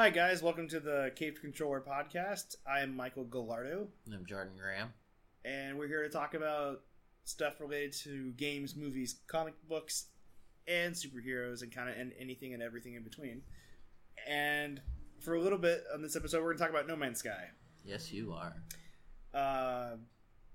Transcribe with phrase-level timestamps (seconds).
[0.00, 0.42] Hi, guys.
[0.42, 2.56] Welcome to the Cave Controller podcast.
[2.66, 4.94] I'm Michael Gallardo, I'm Jordan Graham.
[5.44, 6.80] and we're here to talk about
[7.24, 10.06] stuff related to games, movies, comic books,
[10.66, 13.42] and superheroes, and kind of and anything and everything in between.
[14.26, 14.80] And
[15.18, 17.50] for a little bit on this episode, we're going to talk about No Man's Sky.
[17.84, 18.54] Yes, you are.
[19.34, 19.96] Uh,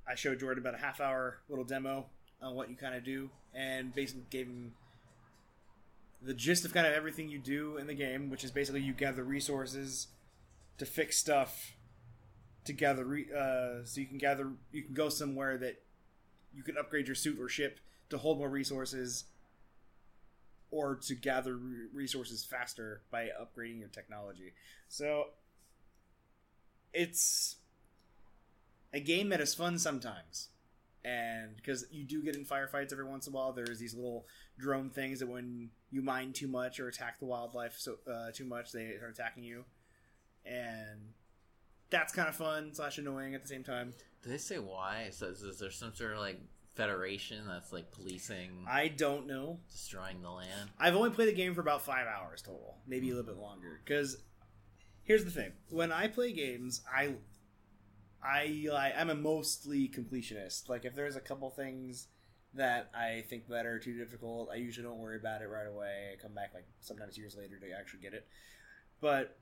[0.10, 2.08] I showed Jordan about a half hour little demo
[2.42, 4.74] on what you kind of do, and basically gave him
[6.26, 8.94] the gist of kind of everything you do in the game, which is basically you
[8.94, 10.08] gather resources
[10.78, 11.74] to fix stuff,
[12.66, 15.82] to gather re- uh, so you can gather you can go somewhere that
[16.54, 19.26] you can upgrade your suit or ship to hold more resources,
[20.72, 24.54] or to gather re- resources faster by upgrading your technology.
[24.88, 25.28] So
[26.92, 27.58] it's
[28.94, 30.50] a game that is fun sometimes
[31.06, 34.26] and because you do get in firefights every once in a while there's these little
[34.58, 38.46] drone things that when you mine too much or attack the wildlife so uh, too
[38.46, 39.64] much they are attacking you
[40.46, 41.14] and
[41.90, 43.94] that's kind of fun slash annoying at the same time
[44.24, 45.10] Did they say why?
[45.12, 46.40] So is, is there some sort of like
[46.76, 50.70] federation that's like policing, i don't know destroying the land?
[50.80, 53.80] i've only played the game for about five hours total maybe a little bit longer
[53.84, 54.18] because
[55.04, 57.14] here's the thing when i play games i
[58.28, 60.68] I like I'm a mostly completionist.
[60.68, 62.08] Like if there's a couple things
[62.56, 66.12] that I think that are too difficult, I usually don't worry about it right away.
[66.14, 68.28] I come back like sometimes years later to actually get it.
[69.02, 69.38] But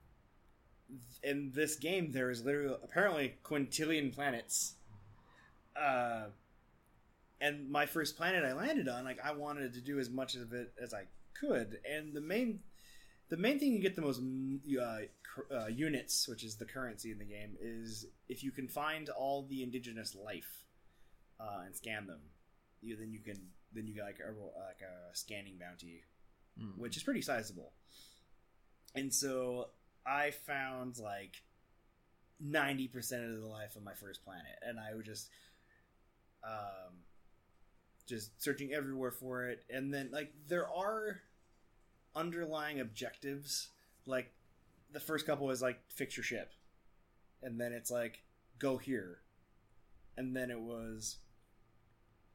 [1.23, 4.75] in this game, there is literally apparently quintillion planets.
[5.75, 6.25] Uh,
[7.41, 10.53] and my first planet I landed on, like I wanted to do as much of
[10.53, 11.03] it as I
[11.33, 12.59] could, and the main
[13.29, 14.21] the main thing you get the most
[14.79, 19.09] uh, uh, units, which is the currency in the game, is if you can find
[19.09, 20.65] all the indigenous life
[21.39, 22.19] uh, and scan them.
[22.83, 23.39] You then you can
[23.73, 26.03] then you get like a like a scanning bounty,
[26.59, 26.79] Hmm.
[26.79, 27.73] which is pretty sizable.
[28.95, 29.69] And so
[30.05, 31.41] I found like
[32.39, 35.29] ninety percent of the life of my first planet, and I would just
[36.43, 36.93] um,
[38.07, 41.21] just searching everywhere for it, and then like there are
[42.15, 43.69] underlying objectives.
[44.05, 44.31] Like
[44.91, 46.51] the first couple is like fix your ship,
[47.41, 48.21] and then it's like
[48.59, 49.19] go here,
[50.17, 51.17] and then it was,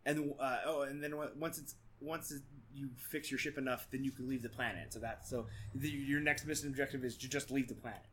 [0.08, 2.42] and uh, oh, and then once it's once it,
[2.74, 4.92] you fix your ship enough, then you can leave the planet.
[4.92, 8.06] So that so the, your next mission objective is to just leave the planet,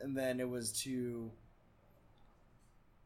[0.00, 1.30] and then it was to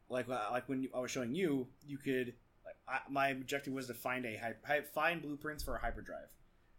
[0.08, 3.72] like uh, like when you, I was showing you, you could like I, my objective
[3.72, 4.36] was to find a
[4.66, 6.28] hy- find blueprints for a hyperdrive,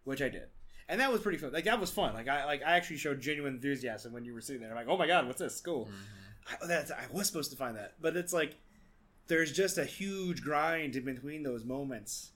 [0.03, 0.47] which I did,
[0.87, 1.51] and that was pretty fun.
[1.53, 2.13] Like that was fun.
[2.13, 4.71] Like I like I actually showed genuine enthusiasm when you were sitting there.
[4.71, 5.59] I'm like, oh my god, what's this?
[5.61, 5.85] Cool.
[5.85, 5.91] Mhm.
[6.63, 8.55] I, that's, I was supposed to find that, but it's like
[9.27, 12.31] there's just a huge grind in between those moments,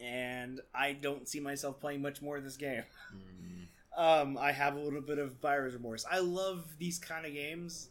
[0.00, 2.84] and I don't see myself playing much more of this game.
[3.14, 3.66] Mhm.
[3.96, 6.04] Um, I have a little bit of buyer's remorse.
[6.10, 7.88] I love these kind of games.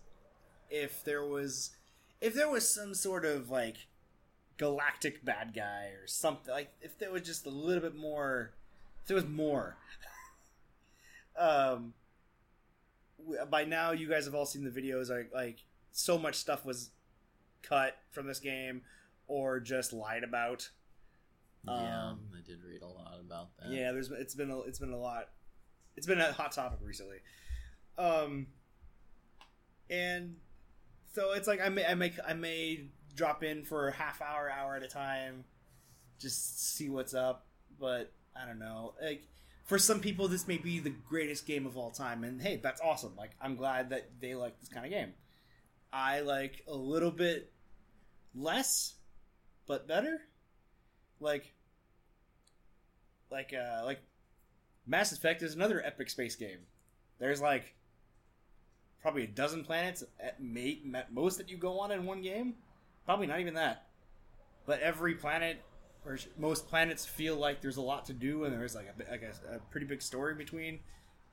[0.69, 1.71] If there was,
[2.21, 3.88] if there was some sort of like
[4.57, 8.51] galactic bad guy or something, like if there was just a little bit more,
[9.01, 9.77] if there was more.
[11.38, 11.94] um,
[13.49, 15.09] by now you guys have all seen the videos.
[15.09, 16.91] Like, like so much stuff was
[17.67, 18.81] cut from this game
[19.27, 20.69] or just lied about.
[21.67, 23.69] Yeah, Um, I did read a lot about that.
[23.71, 25.29] Yeah, there's it's been a, it's been a lot.
[25.97, 27.17] It's been a hot topic recently.
[27.97, 28.47] Um,
[29.89, 30.35] and
[31.13, 34.49] so it's like I may I make I may drop in for a half hour,
[34.51, 35.45] hour at a time,
[36.19, 37.45] just see what's up.
[37.79, 38.93] But I don't know.
[39.01, 39.23] Like
[39.63, 42.81] for some people, this may be the greatest game of all time, and hey, that's
[42.81, 43.13] awesome.
[43.17, 45.13] Like I'm glad that they like this kind of game.
[45.91, 47.51] I like a little bit
[48.35, 48.96] less,
[49.68, 50.22] but better.
[51.19, 51.53] Like
[53.31, 54.00] like uh like
[54.85, 56.59] Mass Effect is another epic space game.
[57.19, 57.74] There's like
[59.01, 62.56] probably a dozen planets at, may, at most that you go on in one game.
[63.06, 63.85] Probably not even that.
[64.66, 65.62] But every planet
[66.06, 69.22] or most planets feel like there's a lot to do and there's like a, like
[69.22, 70.79] a, a pretty big story between.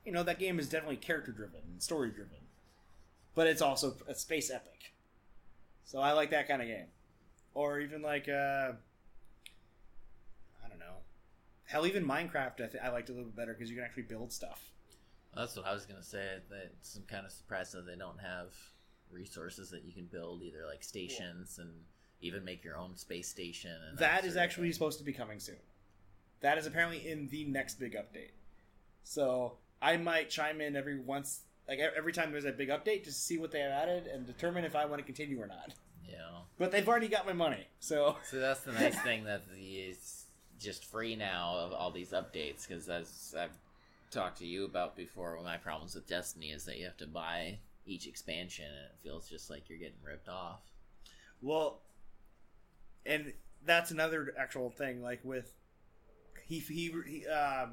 [0.05, 2.37] You know that game is definitely character driven and story driven,
[3.35, 4.93] but it's also a space epic.
[5.85, 6.87] So I like that kind of game,
[7.53, 8.73] or even like uh,
[10.63, 10.97] I don't know.
[11.65, 14.03] Hell, even Minecraft, I, th- I liked a little bit better because you can actually
[14.03, 14.69] build stuff.
[15.35, 16.37] That's what I was gonna say.
[16.49, 18.53] That I'm kind of surprised that they don't have
[19.11, 21.69] resources that you can build, either like stations and
[22.21, 23.75] even make your own space station.
[23.89, 24.73] And that sort is actually thing.
[24.73, 25.57] supposed to be coming soon.
[26.41, 28.31] That is apparently in the next big update.
[29.03, 33.19] So I might chime in every once, like every time there's a big update, just
[33.19, 35.73] to see what they have added and determine if I want to continue or not.
[36.09, 36.17] Yeah.
[36.57, 40.25] But they've already got my money, so So that's the nice thing that the is
[40.59, 43.51] just free now of all these updates because as I've
[44.13, 45.31] talked to you about before.
[45.31, 48.85] One of my problems with Destiny is that you have to buy each expansion, and
[48.85, 50.61] it feels just like you're getting ripped off.
[51.41, 51.81] Well,
[53.05, 53.33] and
[53.65, 55.01] that's another actual thing.
[55.01, 55.53] Like with
[56.45, 57.71] he he, he um.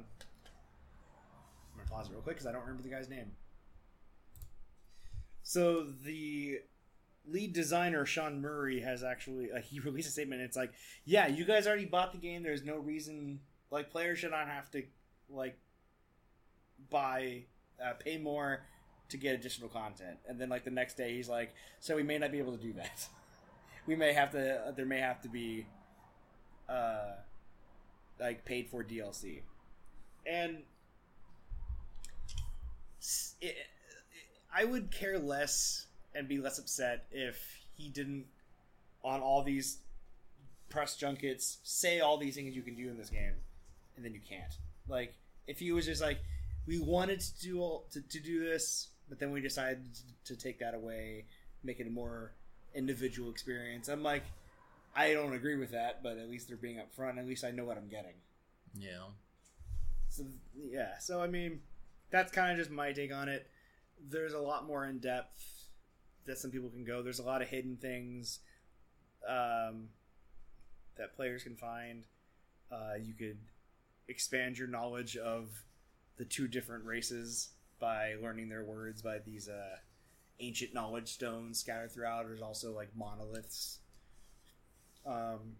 [1.73, 3.31] I'm gonna pause it real quick because I don't remember the guy's name.
[5.43, 6.59] So the
[7.27, 10.41] lead designer Sean Murray has actually uh, he released a statement.
[10.41, 10.71] It's like,
[11.05, 12.43] yeah, you guys already bought the game.
[12.43, 13.39] There's no reason
[13.69, 14.83] like players should not have to
[15.29, 15.57] like
[16.89, 17.43] buy
[17.83, 18.61] uh, pay more
[19.09, 20.17] to get additional content.
[20.27, 22.61] And then like the next day, he's like, so we may not be able to
[22.61, 23.07] do that.
[23.87, 24.55] we may have to.
[24.67, 25.65] Uh, there may have to be
[26.69, 27.13] uh
[28.19, 29.41] like paid for DLC,
[30.25, 30.57] and
[33.41, 33.67] it, it-
[34.53, 37.37] I would care less and be less upset if
[37.75, 38.25] he didn't
[39.03, 39.77] on all these
[40.69, 43.33] press junkets say all these things you can do in this game
[43.95, 44.53] and then you can't
[44.87, 45.13] like
[45.47, 46.19] if he was just like
[46.67, 49.83] we wanted to do all, to, to do this but then we decided
[50.23, 51.25] to take that away
[51.63, 52.31] make it a more
[52.73, 54.23] individual experience i'm like
[54.95, 57.65] i don't agree with that but at least they're being upfront at least i know
[57.65, 58.13] what i'm getting
[58.79, 59.07] Yeah.
[60.09, 60.23] so
[60.55, 61.59] yeah, so I mean,
[62.11, 63.47] that's kind of just my take on it.
[64.09, 65.60] There's a lot more in depth
[66.25, 67.01] that some people can go.
[67.01, 68.39] There's a lot of hidden things
[69.27, 69.89] um,
[70.97, 72.05] that players can find.
[72.71, 73.37] Uh, you could
[74.07, 75.49] expand your knowledge of
[76.17, 79.77] the two different races by learning their words by these uh,
[80.39, 82.27] ancient knowledge stones scattered throughout.
[82.27, 83.79] There's also like monoliths.
[85.05, 85.57] Um,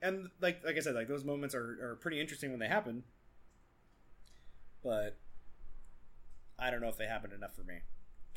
[0.00, 3.02] and like like I said, like those moments are, are pretty interesting when they happen.
[4.82, 5.18] But
[6.58, 7.80] I don't know if they happen enough for me.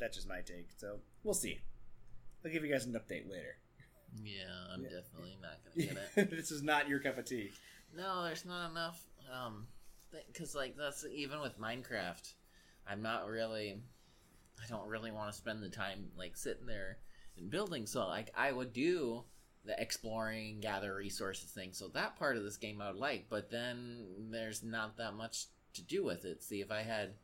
[0.02, 0.66] That's just my take.
[0.78, 1.60] So we'll see.
[2.44, 3.56] I'll give you guys an update later.
[4.24, 4.42] Yeah,
[4.74, 4.88] I'm Yeah.
[4.90, 6.30] definitely not gonna get it.
[6.36, 7.52] this is not your cup of tea.
[7.96, 9.00] No, there's not enough.
[9.32, 9.68] Um,
[10.26, 12.32] because like that's even with Minecraft,
[12.86, 13.80] I'm not really.
[14.62, 16.98] I don't really want to spend the time like sitting there
[17.38, 17.86] and building.
[17.86, 19.22] So like I would do
[19.64, 21.72] the exploring, gather resources thing.
[21.72, 25.46] So that part of this game I would like, but then there's not that much
[25.74, 26.42] to do with it.
[26.42, 27.14] See, if I had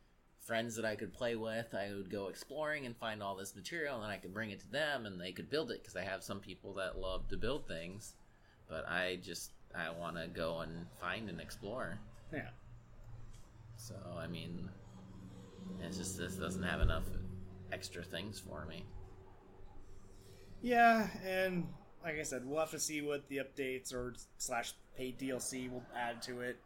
[0.49, 4.01] friends that I could play with, I would go exploring and find all this material,
[4.01, 5.83] and I could bring it to them, and they could build it.
[5.83, 8.15] Because I have some people that love to build things,
[8.67, 11.99] but I just I want to go and find and explore.
[12.33, 12.49] Yeah.
[13.77, 14.67] So I mean,
[15.83, 17.05] it's just this doesn't have enough
[17.71, 18.83] extra things for me.
[20.63, 21.67] Yeah, and
[22.03, 25.83] like I said, we'll have to see what the updates or slash paid DLC will
[25.95, 26.57] add to it.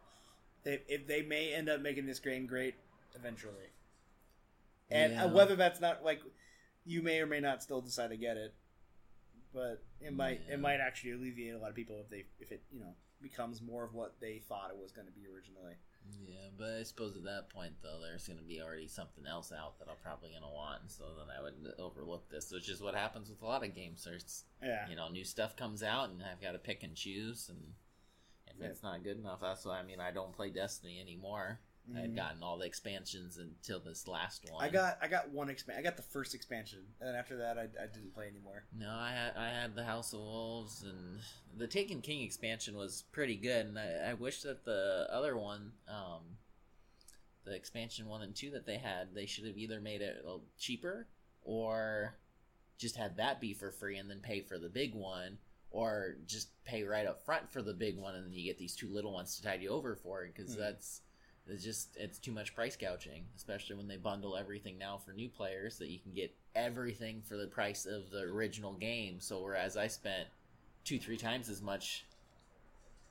[0.64, 2.76] They, if they may end up making this game great
[3.14, 3.73] eventually,
[4.94, 5.32] and uh, Yeah.
[5.32, 6.20] whether that's not like
[6.84, 8.54] you may or may not still decide to get it,
[9.52, 10.54] but it might Yeah.
[10.54, 13.62] it might actually alleviate a lot of people if they if it you know becomes
[13.62, 15.74] more of what they thought it was going to be originally.
[16.26, 19.50] Yeah, but I suppose at that point though, there's going to be already something else
[19.52, 22.68] out that I'm probably going to want, and so then I would overlook this, which
[22.68, 25.82] is what happens with a lot of game There's Yeah, you know new stuff comes
[25.82, 27.72] out, and I've got to pick and choose, and
[28.48, 28.66] if Yeah.
[28.66, 31.58] it's not good enough, that's why I mean I don't play Destiny anymore.
[31.94, 32.16] I had Mhm.
[32.16, 34.64] gotten all the expansions until this last one.
[34.64, 37.58] I got I got one expan I got the first expansion, and then after that
[37.58, 38.64] I, I didn't play anymore.
[38.72, 41.20] No, I had I had the House of Wolves and
[41.56, 45.72] the Taken King expansion was pretty good, and I, I wish that the other one,
[45.86, 46.38] um,
[47.44, 50.24] the expansion one and two that they had, they should have either made it
[50.58, 51.06] cheaper
[51.42, 52.16] or
[52.78, 55.38] just had that be for free and then pay for the big one,
[55.70, 58.74] or just pay right up front for the big one and then you get these
[58.74, 60.60] two little ones to tide you over for it because Hmm.
[60.60, 61.02] that's
[61.48, 65.28] it's just it's too much price gouging, especially when they bundle everything now for new
[65.28, 69.20] players that you can get everything for the price of the original game.
[69.20, 70.28] So whereas I spent
[70.84, 72.06] two three times as much,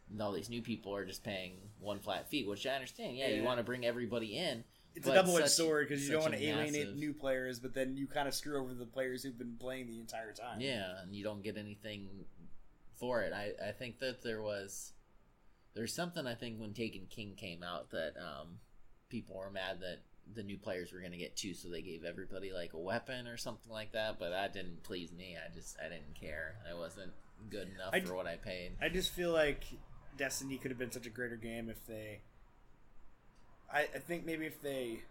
[0.09, 3.17] and all these new people are just paying one flat fee, which I understand.
[3.17, 4.63] Yeah, you want to bring everybody in.
[4.95, 7.73] It's a double edged sword because you don't want to alienate massive- new players, but
[7.73, 10.59] then you kind of screw over the players who've been playing the entire time.
[10.61, 12.07] Yeah, and you don't get anything
[12.95, 13.33] for it.
[13.33, 14.92] I, I think that there was
[15.75, 18.59] there's something I think when Taken King came out that um,
[19.09, 19.99] people were mad that
[20.33, 23.27] the new players were going to get two, so they gave everybody like a weapon
[23.27, 24.19] or something like that.
[24.19, 25.35] But that didn't please me.
[25.37, 26.55] I just I didn't care.
[26.69, 27.11] I wasn't
[27.49, 28.73] good enough I for d- what I paid.
[28.81, 29.63] I just feel like
[30.17, 32.21] Destiny could have been such a greater game if they.
[33.71, 35.01] I, I think maybe if they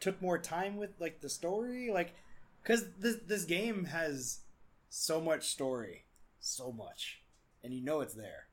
[0.00, 2.14] took more time with like the story, like
[2.62, 4.40] because this this game has
[4.88, 6.04] so much story,
[6.40, 7.22] so much,
[7.62, 8.48] and you know it's there.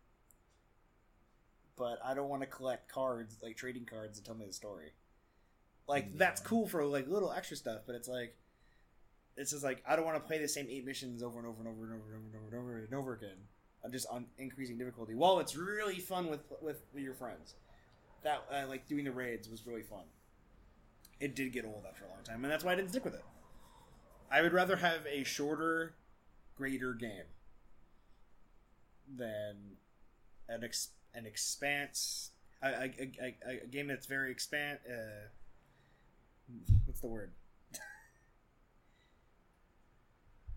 [1.81, 4.91] But I don't want to collect cards like trading cards to tell me the story.
[5.87, 8.37] Like that's cool for like little extra stuff, but it's like
[9.35, 11.57] it's just like I don't want to play the same eight missions over and over
[11.59, 13.37] and over and over and over and over and over and over again.
[13.83, 15.15] I'm just on increasing difficulty.
[15.15, 17.55] While it's really fun with with your friends,
[18.21, 20.03] that uh, like doing the raids was really fun.
[21.19, 23.15] It did get old after a long time, and that's why I didn't stick with
[23.15, 23.25] it.
[24.29, 25.95] I would rather have a shorter,
[26.55, 27.25] greater game
[29.17, 29.77] than
[30.47, 34.79] an ex- an expanse a, a, a, a, game that's very expand.
[34.87, 35.27] Uh,
[36.85, 37.31] what's the word?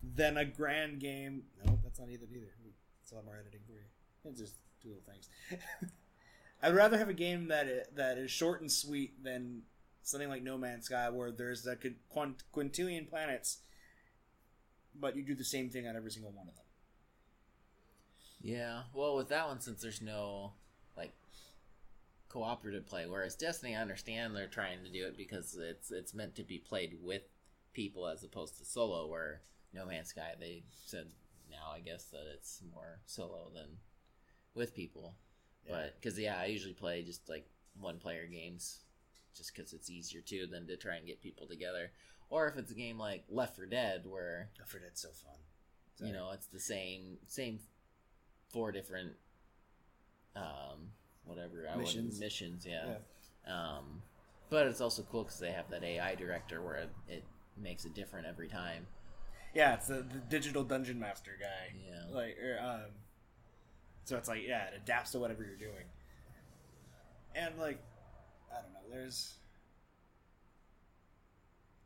[0.02, 1.44] than a grand game.
[1.64, 2.26] No, that's not either.
[2.30, 2.52] Either.
[3.02, 4.30] It's a lot more editing for you.
[4.30, 5.28] It's just two little things.
[6.62, 9.62] I'd rather have a game that that is short and sweet than
[10.02, 11.76] something like No Man's Sky, where there's a
[12.08, 13.58] quint- quintillion planets,
[14.98, 16.63] but you do the same thing on every single one of them.
[18.44, 18.82] Yeah.
[18.92, 20.52] Well, with that one, since there's no
[20.96, 21.14] like
[22.28, 26.36] cooperative play, whereas Destiny, I understand they're trying to do it because it's it's meant
[26.36, 27.22] to be played with
[27.72, 29.06] people as opposed to solo.
[29.06, 29.40] Where
[29.72, 31.06] No Man's Sky, they said
[31.50, 33.78] now I guess that it's more solo than
[34.54, 35.14] with people.
[35.66, 37.46] But because yeah, I usually play just like
[37.80, 38.80] one player games,
[39.34, 41.92] just because it's easier too than to try and get people together.
[42.28, 46.06] Or if it's a game like Left 4 Dead, where Left 4 Dead's so fun.
[46.06, 47.58] you know it's the same same
[48.52, 49.12] four different
[50.36, 50.90] um
[51.24, 52.18] whatever I Missions.
[52.18, 52.96] missions missions yeah,
[53.46, 54.02] um
[54.50, 57.24] but it's also cool because they have that AI director where it, it
[57.56, 58.86] makes it different every time
[59.54, 61.74] Yeah, it's the, the digital dungeon master guy.
[61.88, 62.14] Yeah.
[62.14, 62.90] Like, or, um,
[64.04, 65.86] so it's like, yeah, it adapts to whatever you're doing.
[67.36, 67.78] And like,
[68.52, 68.80] I don't know.
[68.92, 69.34] There's,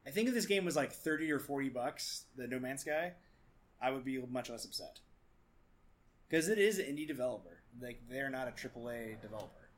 [0.06, 3.12] I think if this game was like thirty or forty bucks, the No Man's Sky,
[3.80, 4.98] I would be much less upset.
[6.28, 7.62] Because it is an indie developer.
[7.80, 9.68] Like they're not a AAA developer.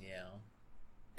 [0.00, 0.28] yeah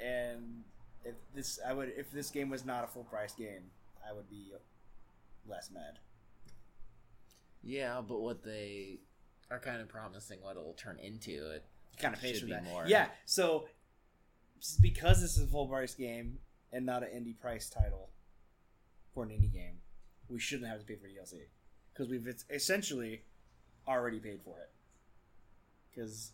[0.00, 0.64] And
[1.04, 3.70] if this, I would, if this game was not a full price game,
[4.08, 4.52] I would be
[5.46, 5.98] less mad.
[7.62, 9.00] yeah but what they
[9.50, 11.64] are kind of promising what it'll turn into it
[11.98, 12.64] kind of pays for that.
[12.64, 12.84] more.
[12.86, 13.66] Yeah, so
[14.80, 16.38] because this is a full price game
[16.72, 18.10] and not an indie price title
[19.12, 19.78] for an indie game,
[20.28, 21.42] we shouldn't have to pay for DLC
[21.92, 23.22] because we've it's essentially
[23.88, 24.70] already paid for it.
[25.90, 26.32] Because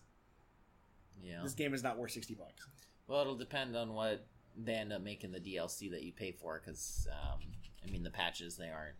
[1.22, 2.66] yeah this game is not worth sixty bucks.
[3.06, 4.26] well it'll depend on what
[4.56, 7.40] they end up making the DLC that you pay for because um,
[7.86, 8.96] I mean the patches they aren't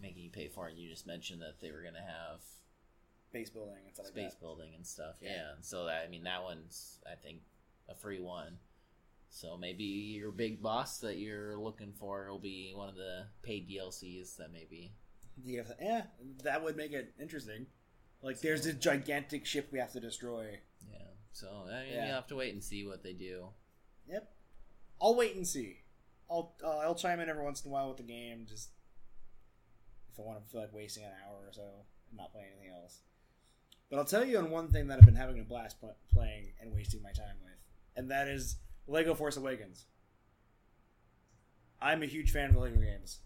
[0.00, 2.40] making you pay for it you just mentioned that they were gonna have
[3.32, 4.40] Base building and stuff space like that.
[4.40, 5.16] building and stuff.
[5.20, 5.30] Yeah.
[5.30, 5.54] Yeah.
[5.56, 7.40] and so that, I mean that one's I think
[7.88, 8.58] a free one.
[9.30, 13.68] So maybe your big boss that you're looking for will be one of the paid
[13.68, 14.92] DLCs that maybe.
[15.44, 16.02] Yeah, yeah,
[16.44, 17.66] that would make it interesting.
[18.22, 20.58] Like, there's this gigantic ship we have to destroy.
[20.90, 20.98] Yeah.
[21.32, 22.06] So I mean Yeah.
[22.06, 23.48] you have to wait and see what they do.
[24.08, 24.32] Yep.
[25.00, 25.80] I'll wait and see.
[26.30, 28.70] I'll uh, I'll chime in every once in a while with the game, just
[30.12, 31.62] if I want to feel like wasting an hour or so
[32.08, 33.00] and not playing anything else.
[33.90, 36.52] But I'll tell you on one thing that I've been having a blast pl- playing
[36.60, 37.52] and wasting my time with,
[37.94, 38.56] and that is
[38.88, 39.84] Lego Force Awakens.
[41.80, 43.18] I'm a huge fan of the Lego games,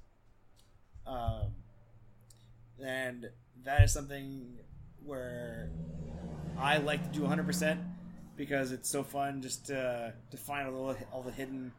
[1.07, 1.53] um,
[2.85, 3.31] and
[3.65, 4.59] that is something
[5.05, 5.71] where
[6.59, 7.81] I like to do 100 percent
[8.37, 11.73] because it's so fun just to to find all the all the hidden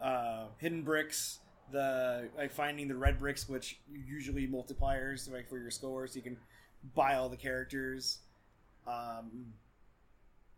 [0.00, 1.38] uh, hidden bricks.
[1.70, 6.22] The like finding the red bricks, which usually multipliers like for your scores, so you
[6.22, 6.36] can
[6.94, 8.18] buy all the characters.
[8.86, 9.52] Um,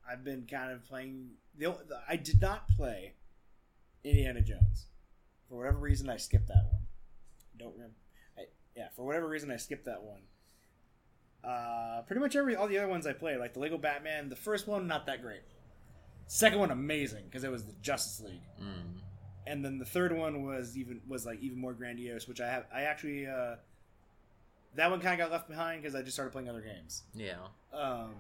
[0.08, 1.30] I've been kind of playing.
[1.58, 1.74] The,
[2.08, 3.14] I did not play
[4.04, 4.86] Indiana Jones
[5.48, 6.08] for whatever reason.
[6.08, 6.86] I skipped that one.
[7.58, 7.94] Don't remember.
[8.80, 10.20] Yeah, for whatever reason, I skipped that one.
[11.44, 14.36] Uh, pretty much every all the other ones I played, like the Lego Batman, the
[14.36, 15.42] first one not that great.
[16.28, 19.00] Second one amazing because it was the Justice League, Mm.
[19.46, 22.64] and then the third one was even was like even more grandiose, which I have
[22.74, 23.56] I actually uh,
[24.76, 27.02] that one kind of got left behind because I just started playing other games.
[27.14, 27.36] Yeah.
[27.74, 28.14] Um,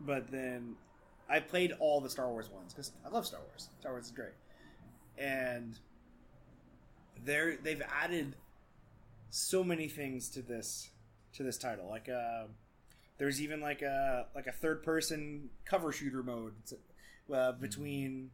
[0.00, 0.76] but then
[1.28, 3.68] I played all the Star Wars ones because I love Star Wars.
[3.80, 4.34] Star Wars is great,
[5.18, 5.76] and
[7.24, 8.34] they're they've added
[9.30, 10.90] so many things to this
[11.34, 11.88] to this title.
[11.88, 12.44] Like uh,
[13.18, 16.54] there's even like a like a third person cover shooter mode
[17.32, 18.30] uh, between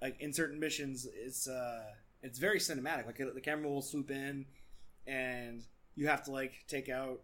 [0.00, 1.06] like in certain missions.
[1.14, 1.82] It's uh
[2.22, 3.06] it's very cinematic.
[3.06, 4.44] Like the camera will swoop in,
[5.06, 5.62] and
[5.94, 7.20] you have to like take out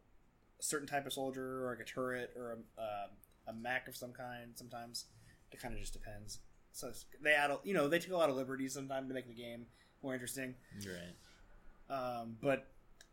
[0.59, 3.07] a certain type of soldier or like a turret or a, uh,
[3.49, 5.05] a mech of some kind sometimes
[5.53, 6.39] it kind of just depends
[6.73, 6.91] so
[7.23, 9.35] they add a, you know they take a lot of liberties sometimes to make the
[9.35, 9.67] game
[10.03, 11.95] more interesting Right.
[12.21, 12.67] um, but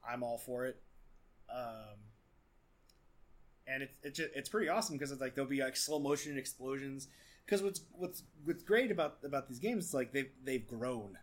[0.07, 0.81] i'm all for it.
[1.53, 1.99] Um,
[3.67, 6.37] and it's it's, ju- it's pretty awesome because it's like there'll be like slow motion
[6.37, 7.07] explosions.
[7.45, 11.17] Because what's what's what's great about about these games is like they've they've grown.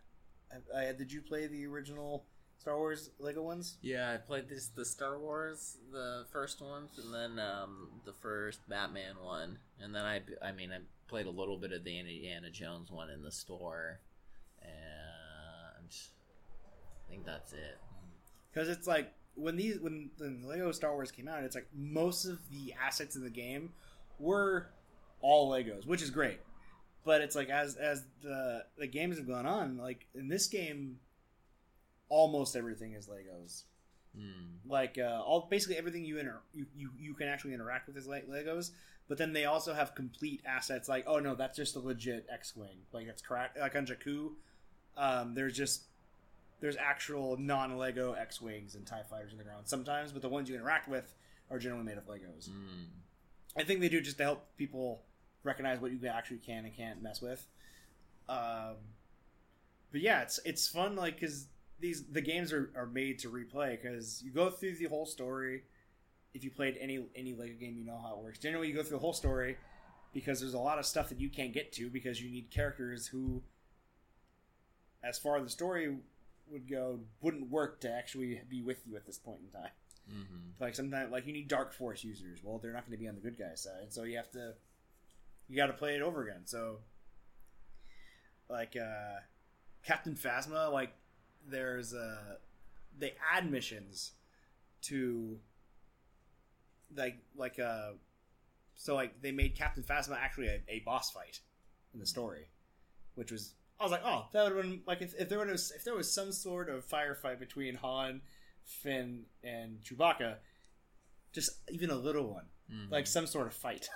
[0.52, 2.24] I, I, did you play the original
[2.58, 3.78] Star Wars Lego ones?
[3.82, 8.60] Yeah, I played this the Star Wars, the first ones, and then um, the first
[8.68, 12.50] Batman one, and then I, I mean, I played a little bit of the Indiana
[12.50, 14.00] Jones one in the store,
[14.62, 17.78] and I think that's it.
[18.52, 22.24] Because it's like when these when the Lego Star Wars came out, it's like most
[22.24, 23.72] of the assets in the game
[24.18, 24.66] were
[25.20, 26.40] all Legos, which is great.
[27.04, 30.98] But it's like as as the the games have gone on, like in this game,
[32.08, 33.62] almost everything is Legos.
[34.14, 34.68] Hmm.
[34.68, 38.06] Like uh, all basically everything you inter you, you you can actually interact with is
[38.06, 38.70] like Legos.
[39.08, 40.88] But then they also have complete assets.
[40.88, 42.82] Like oh no, that's just a legit X-wing.
[42.92, 43.58] Like that's correct.
[43.58, 44.32] Like on Jakku,
[44.96, 45.84] um, there's just
[46.60, 50.54] there's actual non-Lego X-wings and Tie fighters in the ground sometimes, but the ones you
[50.54, 51.14] interact with
[51.50, 52.48] are generally made of Legos.
[52.48, 52.84] Hmm.
[53.56, 55.02] I think they do just to help people
[55.42, 57.46] recognize what you actually can and can't mess with.
[58.28, 58.76] Um,
[59.90, 61.46] but yeah, it's it's fun like because
[61.80, 65.64] these the games are, are made to replay because you go through the whole story.
[66.32, 68.38] If you played any any Lego game, you know how it works.
[68.38, 69.56] Generally, you go through the whole story
[70.12, 73.08] because there's a lot of stuff that you can't get to because you need characters
[73.08, 73.42] who,
[75.02, 75.96] as far as the story
[76.50, 79.70] would go, wouldn't work to actually be with you at this point in time.
[80.10, 80.62] Mm-hmm.
[80.62, 82.40] Like sometimes, like you need Dark Force users.
[82.42, 84.54] Well, they're not going to be on the good guys' side, so you have to,
[85.48, 86.42] you got to play it over again.
[86.46, 86.78] So,
[88.48, 89.20] like uh,
[89.84, 90.92] Captain Phasma, like
[91.48, 92.36] there's uh,
[92.98, 94.12] they add missions
[94.82, 95.38] to
[96.96, 97.92] like like uh,
[98.74, 101.40] so like they made Captain Phasma actually a, a boss fight
[101.94, 102.48] in the story,
[103.14, 105.72] which was I was like, oh, that would have been like if, if there was
[105.74, 108.20] if there was some sort of firefight between Han,
[108.64, 110.36] Finn, and Chewbacca,
[111.32, 112.90] just even a little one, Mhm.
[112.90, 113.88] like some sort of fight,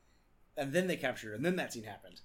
[0.56, 2.20] and then they captured, and then that scene happened.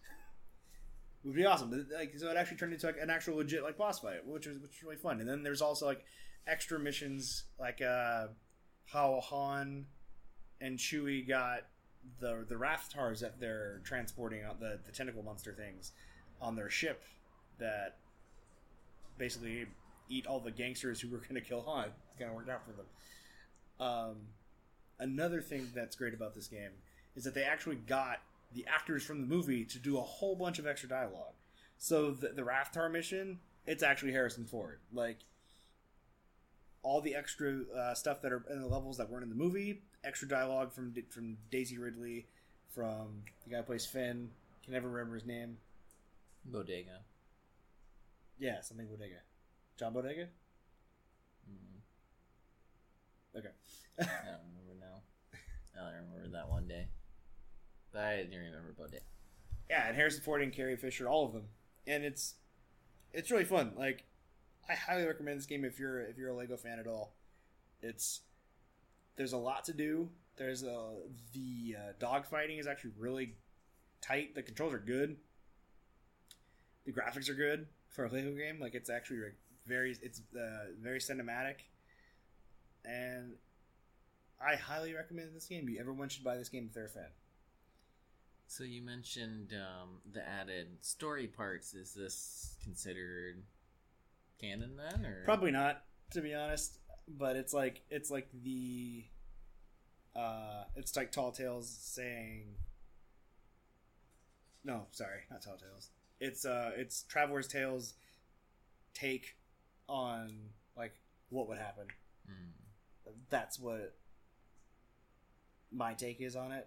[1.24, 1.70] It would be awesome.
[1.70, 4.48] But, Like so, it actually turned into like an actual legit like boss fight, which
[4.48, 5.20] was which was really fun.
[5.20, 6.04] And then there's also like
[6.48, 8.28] extra missions, like uh,
[8.88, 9.86] how Han
[10.60, 11.68] and Chewie got
[12.20, 15.92] the the Rathtars that they're transporting out the the tentacle monster things
[16.42, 17.04] on their ship
[17.60, 17.98] that
[19.18, 19.66] basically
[20.10, 21.86] eat all the gangsters who were going to kill Han.
[21.86, 22.86] It kind of worked out for them.
[23.80, 24.16] Um,
[25.00, 26.72] another thing that's great about this game
[27.16, 28.20] is that they actually got
[28.54, 31.34] the actors from the movie to do a whole bunch of extra dialogue.
[31.78, 34.80] So the, the Rathtar mission, it's actually Harrison Ford.
[34.94, 35.20] Like
[36.84, 39.82] all the extra uh, stuff that are in the levels that weren't in the movie,
[40.04, 42.28] extra dialogue from from Daisy Ridley,
[42.70, 44.30] from the guy who plays Finn.
[44.64, 45.58] Can never remember his name.
[46.50, 47.00] Boyega.
[48.38, 49.20] Yeah, something Boyega.
[49.78, 50.28] John Boyega.
[51.50, 51.82] Mhm.
[53.38, 53.50] Okay.
[54.00, 55.02] I don't remember now.
[55.76, 56.88] I don't remember that one day.
[57.92, 59.00] But I didn't remember Boyega.
[59.70, 61.46] yeah, and Harrison Ford and Carrie Fisher, all of them,
[61.88, 62.36] and it's
[63.14, 63.74] it's really fun.
[63.78, 64.06] Like,
[64.68, 67.16] I highly recommend this game if you're if you're a Lego fan at all.
[67.82, 68.22] It's
[69.16, 70.10] there's a lot to do.
[70.38, 70.96] There's a
[71.34, 73.36] the uh, dog fighting is actually really
[74.02, 74.34] tight.
[74.34, 75.18] The controls are good.
[76.86, 78.60] The graphics are good for a Lego game.
[78.60, 81.56] Like it's actually like, very it's uh, very cinematic,
[82.84, 83.34] and
[84.46, 85.74] I highly recommend this game.
[85.80, 87.08] Everyone should buy this game if they're a fan.
[88.48, 91.74] So you mentioned um, the added story parts.
[91.74, 93.44] Is this considered
[94.40, 96.78] canon then, or Probably not, to be honest.
[97.08, 99.06] But it's like it's like the
[100.16, 102.56] uh it's like Tall Tales saying
[104.64, 105.90] No, sorry, not Tall Tales.
[106.24, 107.96] It's uh it's Traveler's Tales
[108.94, 109.36] take
[109.90, 110.32] on
[110.78, 110.94] like
[111.30, 111.88] what would happen.
[112.26, 113.12] Hmm.
[113.30, 113.94] That's what
[115.70, 116.66] my take is on it.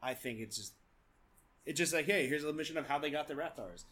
[0.00, 0.72] I think it's just
[1.64, 3.82] it's just like, hey, here's a mission of how they got the Rathtars.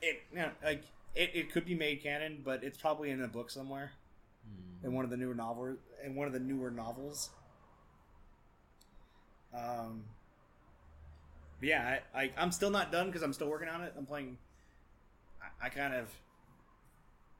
[0.00, 0.84] It you know, like
[1.16, 3.90] it, it could be made canon, but it's probably in a book somewhere
[4.46, 4.86] Hmm.
[4.86, 7.30] in one of the newer novels in one of the newer novels.
[9.52, 10.04] Um,
[11.62, 13.94] yeah, I, I I'm still not done because I'm still working on it.
[13.96, 14.38] I'm playing.
[15.42, 16.08] I, I kind of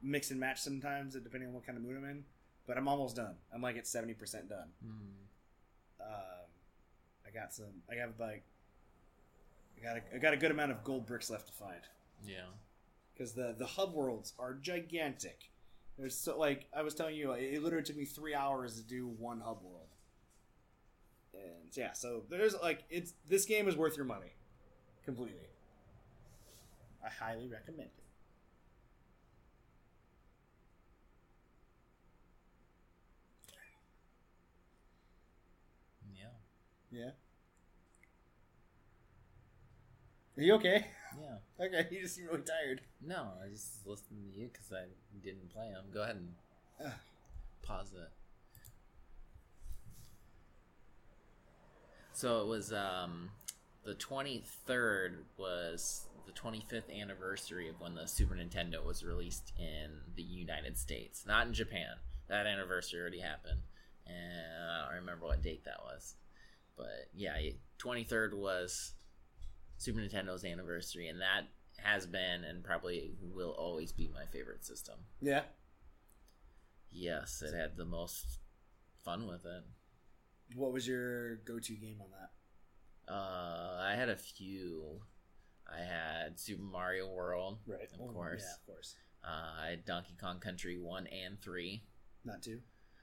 [0.03, 2.25] mix and match sometimes, depending on what kind of mood I'm in.
[2.67, 3.35] But I'm almost done.
[3.55, 4.69] I'm like at seventy percent done.
[4.85, 6.03] Hmm.
[6.03, 6.47] Um,
[7.27, 7.67] I got some.
[7.91, 8.43] I have like.
[9.79, 11.81] I got a, I got a good amount of gold bricks left to find
[12.27, 12.47] Yeah.
[13.13, 15.51] because the the hub worlds are gigantic.
[15.99, 19.07] There's so like I was telling you, it literally took me three hours to do
[19.07, 19.76] one hub world.
[21.47, 24.33] And yeah, so there's like it's this game is worth your money,
[25.05, 25.49] completely.
[27.03, 28.05] I highly recommend it.
[36.15, 36.33] Yeah.
[36.91, 37.11] Yeah.
[40.37, 40.87] Are you okay?
[41.21, 41.39] Yeah.
[41.59, 42.83] Okay, you just seem really tired.
[43.01, 44.85] No, I just listened to you because I
[45.25, 45.87] didn't play them.
[45.93, 46.35] Go ahead and
[46.85, 46.93] Ugh.
[47.63, 48.11] pause it.
[52.17, 53.29] So it was um,
[53.85, 60.23] the 23rd was the 25th anniversary of when the Super Nintendo was released in the
[60.23, 61.97] United States, not in Japan.
[62.29, 63.61] That anniversary already happened,
[64.07, 66.15] and I don't remember what date that was.
[66.75, 67.35] But yeah,
[67.81, 68.95] 23rd was
[69.77, 71.43] Super Nintendo's anniversary, and that
[71.85, 74.95] has been and probably will always be my favorite system.
[75.21, 75.43] Yeah.
[76.91, 78.39] Yes, it had the most
[79.05, 79.65] fun with it.
[80.55, 83.13] What was your go-to game on that?
[83.13, 85.01] Uh, I had a few.
[85.73, 87.81] I had Super Mario World, Right.
[87.93, 88.45] Of course.
[88.47, 88.95] Yeah, of course.
[89.25, 91.83] uh, I had Donkey Kong Country 1 and 3.
[92.25, 92.61] Not two.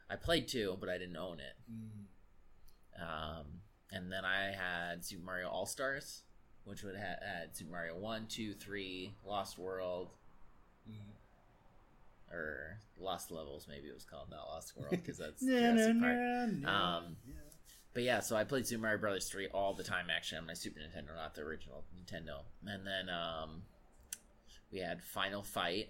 [0.09, 1.55] I played 2, but I didn't own it.
[1.71, 3.01] Mm.
[3.01, 3.45] Um,
[3.91, 6.23] and then I had Super Mario All Stars,
[6.65, 10.09] which would have had Super Mario 1, 2, 3, Lost World,
[10.89, 11.12] Mm.
[12.33, 16.65] Or Lost Levels, maybe it was called, not Lost World, because that's Jurassic Park.
[16.65, 17.17] Um.
[17.93, 20.55] But yeah, so I played Super Mario Brothers 3 all the time actually on my
[20.55, 22.39] Super Nintendo, not the original Nintendo.
[22.65, 23.61] And then um,
[24.71, 25.89] we had Final Fight.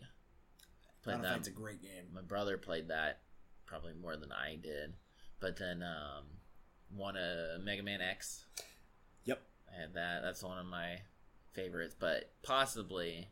[1.03, 1.33] Played Final that.
[1.35, 2.03] Fight's a great game.
[2.13, 3.21] My brother played that
[3.65, 4.93] probably more than I did.
[5.39, 6.25] But then um,
[6.93, 8.43] won a Mega Man X.
[9.23, 9.41] Yep.
[9.73, 10.21] I had that.
[10.23, 10.99] That's one of my
[11.53, 13.29] favorites, but possibly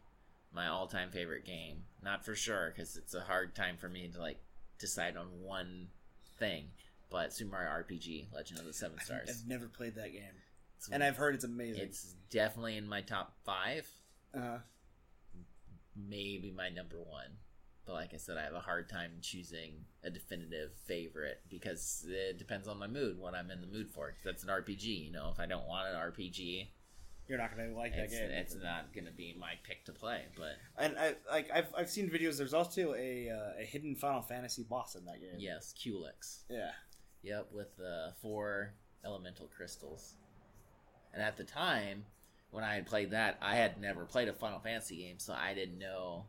[0.53, 1.83] my all-time favorite game.
[2.03, 4.39] Not for sure because it's a hard time for me to like
[4.79, 5.87] decide on one
[6.39, 6.65] thing.
[7.09, 9.29] But Super Mario RPG: Legend of the Seven Stars.
[9.29, 10.33] I've never played that game,
[10.77, 11.81] It's, and I've heard it's amazing.
[11.83, 13.85] it's definitely in my top five,
[14.33, 14.59] uh,
[15.95, 17.37] maybe my number one.
[17.85, 22.37] But like I said, I have a hard time choosing a definitive favorite because it
[22.37, 24.09] depends on my mood, what I'm in the mood for.
[24.11, 25.29] 'Cause that's an RPG, you know.
[25.31, 26.71] If I don't want an RPG,
[27.32, 28.30] you're not gonna like that it's, game.
[28.30, 30.24] it's not going to be my pick to play.
[30.38, 32.38] But and I like I've, I've seen videos.
[32.38, 35.39] There's also a uh, a hidden Final Fantasy boss in that game.
[35.39, 36.44] yes, Culex.
[36.50, 36.72] Yeah.
[37.24, 38.74] Yep, with the four
[39.06, 40.15] elemental crystals.
[41.13, 42.04] And at the time,
[42.50, 45.54] when I had played that, I had never played a Final Fantasy game, so I
[45.54, 46.26] didn't know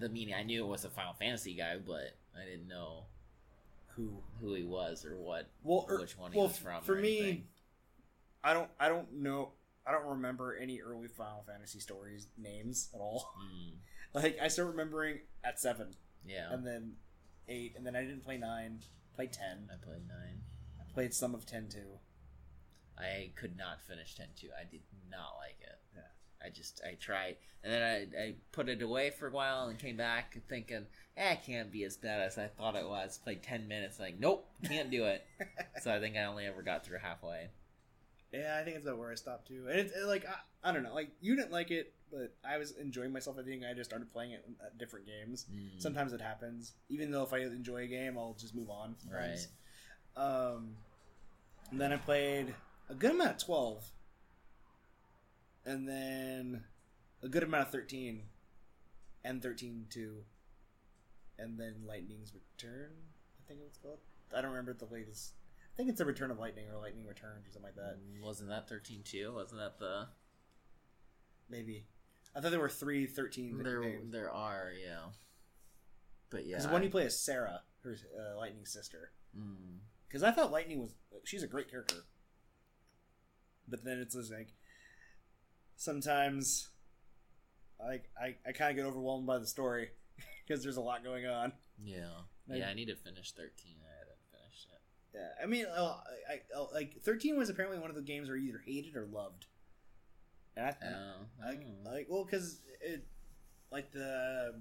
[0.00, 0.34] the meaning.
[0.34, 3.04] I knew it was a Final Fantasy guy, but I didn't know
[3.96, 4.22] Who?
[4.40, 6.82] who he was or what Well, er, which one he well, was from.
[6.82, 7.44] for or me.
[8.42, 9.52] I don't I don't know.
[9.86, 13.30] I don't remember any early Final Fantasy stories names at all.
[13.40, 13.76] Mm,
[14.22, 15.94] Like I start remembering at seven,
[16.26, 16.92] yeah, and then
[17.48, 18.80] eight, and then I didn't play nine.
[19.14, 19.68] Played ten.
[19.72, 20.40] I played nine.
[20.80, 21.98] I played some of ten too.
[22.98, 24.48] I could not finish ten two.
[24.58, 25.78] I did not like it.
[25.94, 26.46] Yeah.
[26.46, 29.78] I just I tried, and then I, I put it away for a while and
[29.78, 33.18] came back thinking, eh, it can't be as bad as I thought it was.
[33.18, 35.24] Played ten minutes, like nope, can't do it.
[35.82, 37.48] so I think I only ever got through halfway.
[38.32, 39.66] Yeah, I think it's about where I stopped too.
[39.68, 42.58] And it's it, like I, I don't know, like you didn't like it, but I
[42.58, 43.36] was enjoying myself.
[43.38, 45.46] I think I just started playing it at different games.
[45.52, 46.72] Mm, Sometimes it happens.
[46.88, 48.94] Even though if I enjoy a game, I'll just move on.
[49.12, 49.38] right.
[50.16, 50.76] Um,
[51.70, 52.54] and then I played
[52.88, 53.84] a good amount of twelve,
[55.64, 56.64] and then
[57.22, 58.22] a good amount of thirteen,
[59.24, 60.24] and thirteen two,
[61.38, 62.90] and then Lightning's Return.
[63.44, 63.98] I think it's called.
[64.36, 65.32] I don't remember the latest.
[65.80, 67.96] I think it's a Return of Lightning or Lightning Returns or something like that.
[68.22, 69.32] Wasn't that thirteen two?
[69.34, 70.08] Wasn't that the
[71.48, 71.86] Maybe.
[72.36, 73.80] I thought there were three 13 there?
[73.80, 74.12] games.
[74.12, 75.06] There are, yeah.
[76.28, 79.10] But yeah, Because one you play as Serah, her uh, Lightning's sister.
[79.36, 80.92] mm, Because I thought Lightning was
[81.24, 82.04] she's a great character,
[83.66, 84.50] but then it's just like
[85.76, 86.68] sometimes
[87.82, 89.88] I I, I kind of get overwhelmed by the story
[90.46, 91.52] because there's a lot going on.
[91.82, 92.04] yeah,
[92.48, 92.68] Like- yeah.
[92.68, 93.76] I need to finish thirteen.
[93.82, 94.80] I haven't finished it.
[95.14, 95.96] Yeah, I mean, uh,
[96.28, 99.06] I, I, like thirteen was apparently one of the games where you either hated or
[99.06, 99.46] loved,
[100.56, 101.90] and I, Oh, like oh.
[101.90, 103.04] like well because it
[103.72, 104.54] like the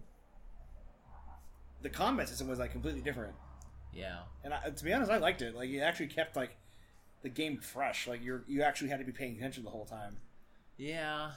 [1.81, 3.35] the combat system was like completely different.
[3.93, 4.19] yeah.
[4.43, 5.55] And I, to be honest, I liked it.
[5.55, 6.57] Like it actually kept like
[7.21, 8.07] the game fresh.
[8.07, 10.17] Like you're you actually had to be paying attention the whole time.
[10.77, 11.31] Yeah,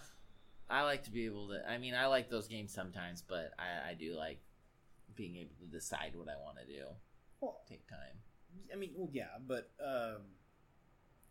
[0.71, 1.69] I like to be able to.
[1.69, 4.41] I mean, I like those games sometimes, but I, I do like
[5.15, 6.85] being able to decide what I want to do.
[7.41, 8.19] Well, Take time.
[8.73, 10.23] I mean, well, yeah, but um,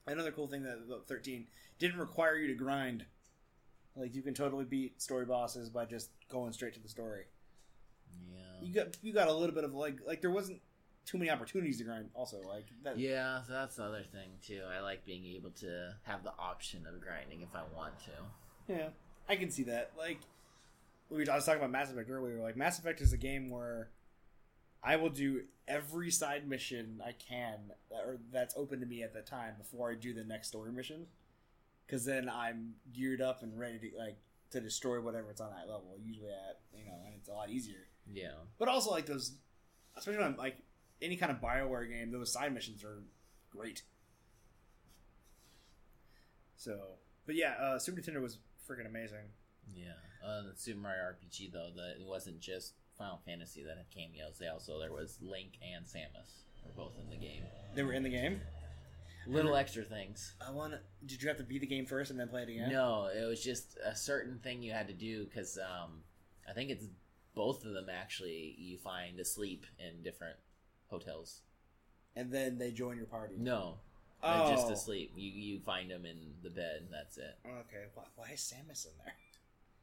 [0.07, 1.47] another cool thing that about thirteen
[1.79, 3.05] didn't require you to grind.
[3.95, 7.25] Like you can totally beat story bosses by just going straight to the story.
[8.33, 8.67] Yeah.
[8.67, 10.61] You got you got a little bit of like like there wasn't
[11.05, 12.09] too many opportunities to grind.
[12.13, 12.97] Also, like that.
[12.97, 14.61] Yeah, so that's the other thing too.
[14.71, 18.73] I like being able to have the option of grinding if I want to.
[18.73, 18.89] Yeah,
[19.27, 19.91] I can see that.
[19.97, 20.19] Like
[21.09, 22.41] we were, I was talking about Mass Effect earlier.
[22.41, 23.89] Like Mass Effect is a game where
[24.83, 29.21] I will do every side mission I can or that's open to me at the
[29.21, 31.07] time before I do the next story mission.
[31.85, 34.17] Because then I'm geared up and ready to like
[34.51, 35.97] to destroy whatever it's on that level.
[36.03, 37.87] Usually at you know, and it's a lot easier.
[38.11, 38.33] Yeah.
[38.57, 39.35] But also like those,
[39.97, 40.57] especially on like
[41.01, 43.03] any kind of Bioware game, those side missions are
[43.49, 43.83] great.
[46.55, 46.79] So,
[47.25, 48.37] but yeah, uh, Super Nintendo was
[48.69, 49.29] freaking amazing.
[49.75, 49.93] Yeah.
[50.25, 54.37] Uh, the Super Mario RPG though, that it wasn't just Final Fantasy that had cameos.
[54.39, 57.41] They also there was Link and Samus were both in the game.
[57.73, 58.39] They were in the game.
[59.27, 60.33] Little extra things.
[60.45, 60.79] I want to.
[61.05, 62.71] Did you have to beat the game first and then play it again?
[62.71, 66.01] No, it was just a certain thing you had to do because um,
[66.49, 66.85] I think it's
[67.35, 68.55] both of them actually.
[68.57, 70.37] You find asleep in different
[70.87, 71.41] hotels.
[72.15, 73.35] And then they join your party.
[73.39, 73.77] No,
[74.23, 75.13] Oh, they're just asleep.
[75.15, 76.81] You you find them in the bed.
[76.81, 77.37] And that's it.
[77.45, 77.85] Okay.
[77.95, 79.15] Why, why is Samus in there?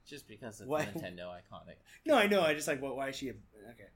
[0.09, 1.75] Just because it's Why- Nintendo iconic.
[2.07, 2.41] No, I know.
[2.43, 2.81] I just like.
[2.81, 2.97] What?
[2.97, 3.29] Why is she?
[3.29, 3.33] A,
[3.71, 3.89] okay.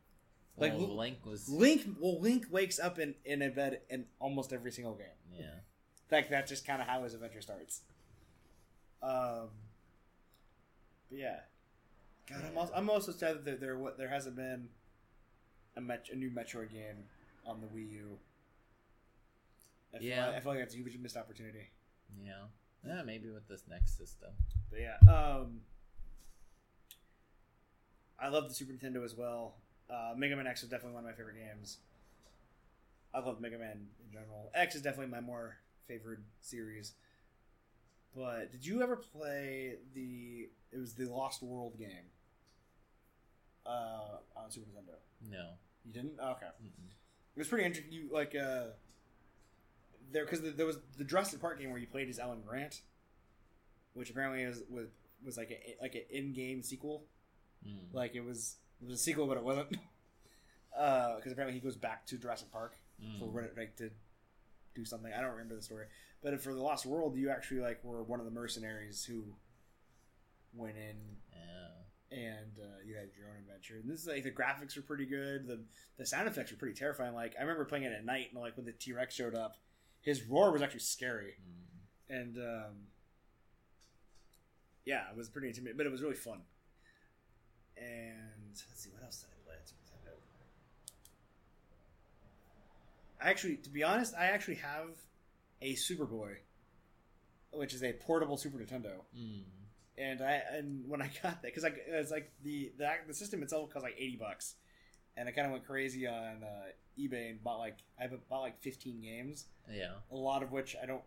[0.58, 1.82] Like, Lu- Link was Link.
[1.98, 5.06] Well, Link wakes up in in a bed in almost every single game.
[5.38, 5.46] yeah.
[6.10, 7.80] Like that's just kind of how his adventure starts.
[9.02, 9.48] Um.
[11.08, 11.36] But yeah.
[12.28, 14.68] God, I'm also, I'm also sad that there there, what there hasn't been
[15.76, 17.04] a Met, a new Metroid game
[17.46, 18.18] on the Wii U.
[19.94, 20.26] I feel Yeah.
[20.26, 21.70] like, I feel like that's a huge missed opportunity.
[22.22, 22.44] Yeah.
[22.86, 24.30] Yeah, maybe with this next system.
[24.70, 25.60] But yeah, um,
[28.22, 29.56] I love the Super Nintendo as well.
[29.90, 31.78] Uh, Mega Man X is definitely one of my favorite games.
[33.12, 34.50] I love Mega Man in general.
[34.54, 35.56] X is definitely my more
[35.88, 36.92] favorite series.
[38.16, 40.48] But did you ever play the?
[40.70, 42.10] It was the Lost World game.
[43.66, 44.96] Uh, on Super Nintendo.
[45.30, 45.50] No.
[45.84, 46.18] You didn't?
[46.18, 46.46] Okay.
[46.46, 46.90] Mm-mm.
[47.34, 47.92] It was pretty interesting.
[47.92, 48.66] You like uh,
[50.12, 52.82] there because there was the Jurassic Park game where you played as Alan Grant,
[53.94, 54.88] which apparently was was,
[55.24, 57.04] was like a like an in game sequel.
[57.66, 57.92] Mm.
[57.94, 59.68] Like it was it was a sequel, but it wasn't.
[60.74, 63.18] Because apparently he goes back to Jurassic Park Mm.
[63.18, 63.90] for what like to
[64.74, 65.12] do something.
[65.12, 65.86] I don't remember the story,
[66.22, 69.24] but for the Lost World, you actually like were one of the mercenaries who
[70.54, 70.96] went in
[71.32, 72.16] Yeah.
[72.18, 73.76] and uh, you had your own adventure.
[73.76, 75.46] And this is like the graphics are pretty good.
[75.46, 75.60] The
[75.98, 77.12] the sound effects are pretty terrifying.
[77.14, 79.56] Like I remember playing it at night, and like when the T Rex showed up,
[80.00, 81.34] his roar was actually scary.
[82.10, 82.20] Mm.
[82.20, 82.74] And um,
[84.84, 86.40] yeah, it was pretty intimidating, but it was really fun.
[87.82, 90.14] And let's see what else did I play Nintendo.
[93.20, 94.88] I actually, to be honest, I actually have
[95.60, 96.36] a Supaboy,
[97.52, 99.42] which is a portable Super Nintendo Mm.
[99.98, 103.42] and I and when I got that because I it's like the, the the system
[103.42, 104.54] itself cost like eighty bucks,
[105.16, 108.60] and I kind of went crazy on uh, eBay and bought like I bought like
[108.60, 109.92] fifteen games, Yeah.
[110.10, 111.02] a lot of which I don't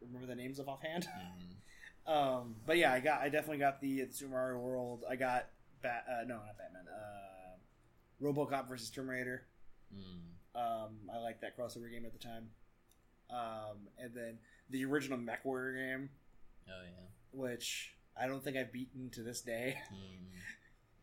[0.00, 1.04] remember the names of offhand.
[1.06, 1.54] Mm.
[2.06, 5.04] Um, but yeah, I got I definitely got the, Super Mario World.
[5.08, 5.46] I got
[5.84, 6.86] Bat uh, no not Batman.
[6.88, 9.44] Uh, RoboCop versus Terminator.
[9.94, 10.58] Mm.
[10.58, 12.48] Um, I liked that crossover game at the time.
[13.30, 14.38] Um, and then
[14.70, 16.08] the original MechWarrior game,
[16.68, 17.06] Oh yeah.
[17.32, 19.76] which I don't think I've beaten to this day.
[19.92, 20.32] Mm.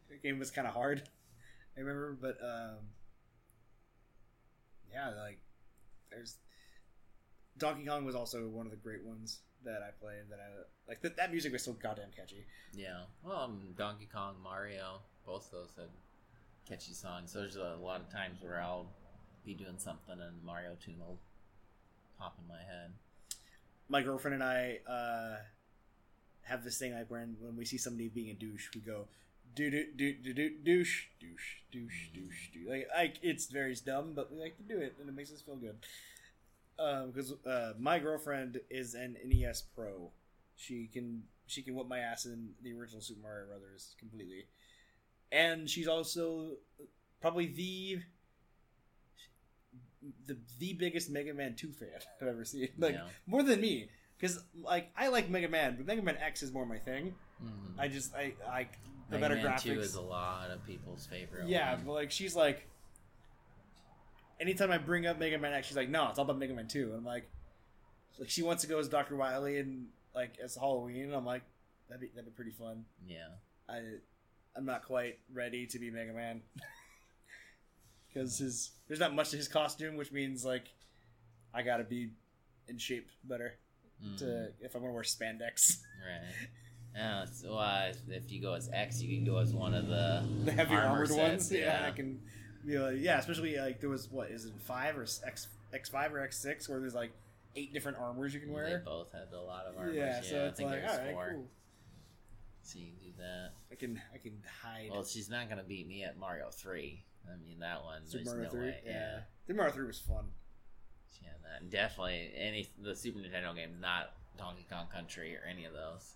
[0.09, 1.03] the game was kind of hard.
[1.77, 2.77] I remember, but um,
[4.91, 5.39] yeah, like
[6.11, 6.35] there's
[7.57, 10.29] Donkey Kong was also one of the great ones that I played.
[10.29, 10.49] That I
[10.87, 11.01] like.
[11.01, 12.45] That that music was so goddamn catchy.
[12.73, 13.03] Yeah.
[13.23, 15.89] Well, um, Donkey Kong, Mario, both those had
[16.67, 17.31] catchy songs.
[17.31, 18.87] So there's a lot of times where I'll
[19.45, 21.19] be doing something and Mario tune will
[22.19, 22.91] pop in my head.
[23.89, 25.37] My girlfriend and I uh,
[26.43, 29.07] have this thing like when when we see somebody being a douche, we go.
[29.53, 34.13] Do do do do do douche douche douche douche douche like like it's very dumb,
[34.15, 35.75] but we like to do it and it makes us feel good.
[37.07, 40.11] Because uh, my girlfriend is an NES pro.
[40.55, 44.45] She can she can whip my ass in the original Super Mario Brothers completely,
[45.31, 46.57] and she's also
[47.19, 47.99] probably the
[50.25, 51.89] the the biggest Mega Man Two fan
[52.21, 52.69] I've ever seen.
[52.77, 53.07] Like Yeah.
[53.27, 56.65] more than me, because like I like Mega Man, but Mega Man X is more
[56.65, 57.13] my thing.
[57.43, 57.79] Mhm.
[57.79, 58.67] I just I I
[59.09, 59.61] the Mega better Man graphics.
[59.63, 61.47] 2 is a lot of people's favorite.
[61.47, 61.83] Yeah, one.
[61.85, 62.67] but like she's like,
[64.41, 66.67] anytime I bring up Mega Man X, she's like, no, it's all about Mega Man
[66.67, 66.87] Two.
[66.89, 67.29] And I'm like,
[68.19, 71.03] like she wants to go as Doctor Wily and like as Halloween.
[71.05, 71.43] And I'm like,
[71.87, 72.85] that'd be that'd be pretty fun.
[73.07, 73.27] yeah.
[73.69, 73.79] I
[74.55, 76.41] I'm not quite ready to be Mega Man
[78.13, 80.65] because his there's not much to his costume, which means like
[81.53, 82.09] I gotta be
[82.67, 83.53] in shape better
[84.03, 85.77] Mm, to if I'm gonna wear spandex.
[86.03, 86.47] right.
[86.95, 90.27] Yeah, so uh, if you go as X, you can go as one of the
[90.43, 91.51] the heavier armor armored sets, ones.
[91.51, 91.87] Yeah, yeah.
[91.87, 92.19] I can.
[92.65, 96.13] You know, yeah, especially like there was what is it five or X X five
[96.13, 97.11] or X six where there's like
[97.55, 98.69] eight different armors you can wear.
[98.79, 99.95] They both had a lot of armors.
[99.95, 101.29] Yeah, Yeah, so I it's think like there's all right, four.
[101.33, 101.45] cool.
[102.63, 103.49] So you can do that.
[103.71, 104.89] I can I can hide.
[104.91, 107.03] Well, she's not gonna beat me at Mario Three.
[107.27, 108.05] I mean that one.
[108.05, 108.61] Super there's Mario no three.
[108.67, 108.81] way.
[108.85, 110.25] Yeah, Super Mario three was fun.
[111.21, 115.73] Yeah, that definitely any the Super Nintendo games, not Donkey Kong Country or any of
[115.73, 116.13] those.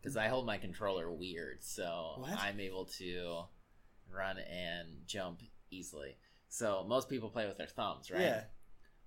[0.00, 2.38] because I hold my controller weird, so What?
[2.38, 3.42] I'm able to
[4.12, 5.40] run and jump
[5.70, 6.16] easily.
[6.48, 8.20] So most people play with their thumbs, right?
[8.20, 8.42] Yeah.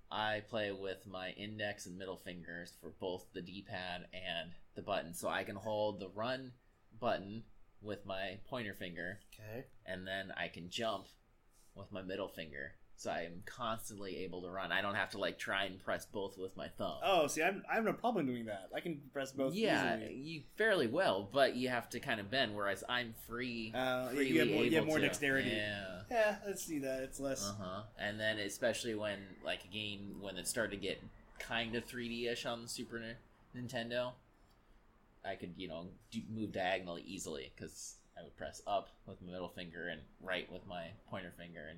[0.10, 5.14] I play with my index and middle fingers for both the D-pad and the button,
[5.14, 6.54] so I can hold the run
[7.00, 7.44] button
[7.82, 9.66] with my pointer finger, Okay.
[9.86, 11.08] and then I can jump
[11.76, 12.72] with my middle finger.
[13.00, 14.72] So I'm constantly able to run.
[14.72, 16.96] I don't have to like try and press both with my thumb.
[17.04, 18.70] Oh, see, I'm I have no problem doing that.
[18.76, 19.54] I can press both.
[19.54, 20.16] yeah, easily.
[20.16, 22.56] you fairly well, but you have to kind of bend.
[22.56, 23.72] Whereas I'm free.
[23.76, 25.52] Uh, you have more, you have more dexterity.
[25.52, 26.02] Yeah.
[26.10, 27.04] Yeah, let's see that.
[27.04, 27.48] It's less.
[27.48, 27.82] Uh huh.
[28.00, 31.00] And then especially when like a game when it started to get
[31.38, 33.00] kind of 3D ish on the Super
[33.56, 34.14] Nintendo,
[35.24, 39.32] I could you know do, move diagonally easily because I would press up with my
[39.34, 41.78] middle finger and right with my pointer finger and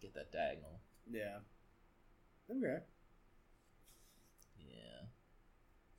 [0.00, 0.80] get that diagonal.
[1.10, 1.38] Yeah.
[2.50, 2.78] Okay.
[4.58, 5.02] Yeah.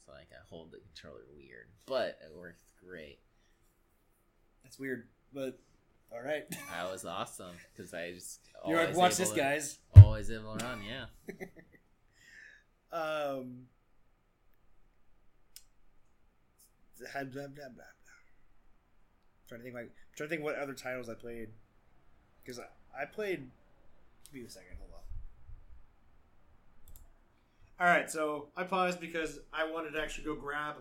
[0.05, 3.19] So like I hold the controller weird, but it works great.
[4.63, 5.59] That's weird, but
[6.11, 6.45] all right.
[6.71, 9.79] That was awesome because I just You're like, watch this, to- guys.
[9.95, 11.05] Always able to run, yeah.
[12.89, 13.65] Um.
[16.97, 17.83] blah, blah, blah, blah, blah.
[19.49, 21.49] Trying to think like trying to think what other titles I played
[22.43, 23.49] because I, I played.
[24.31, 24.77] Give me a second.
[24.79, 24.97] Hold on.
[27.79, 30.75] All right, so I paused because I wanted to actually go grab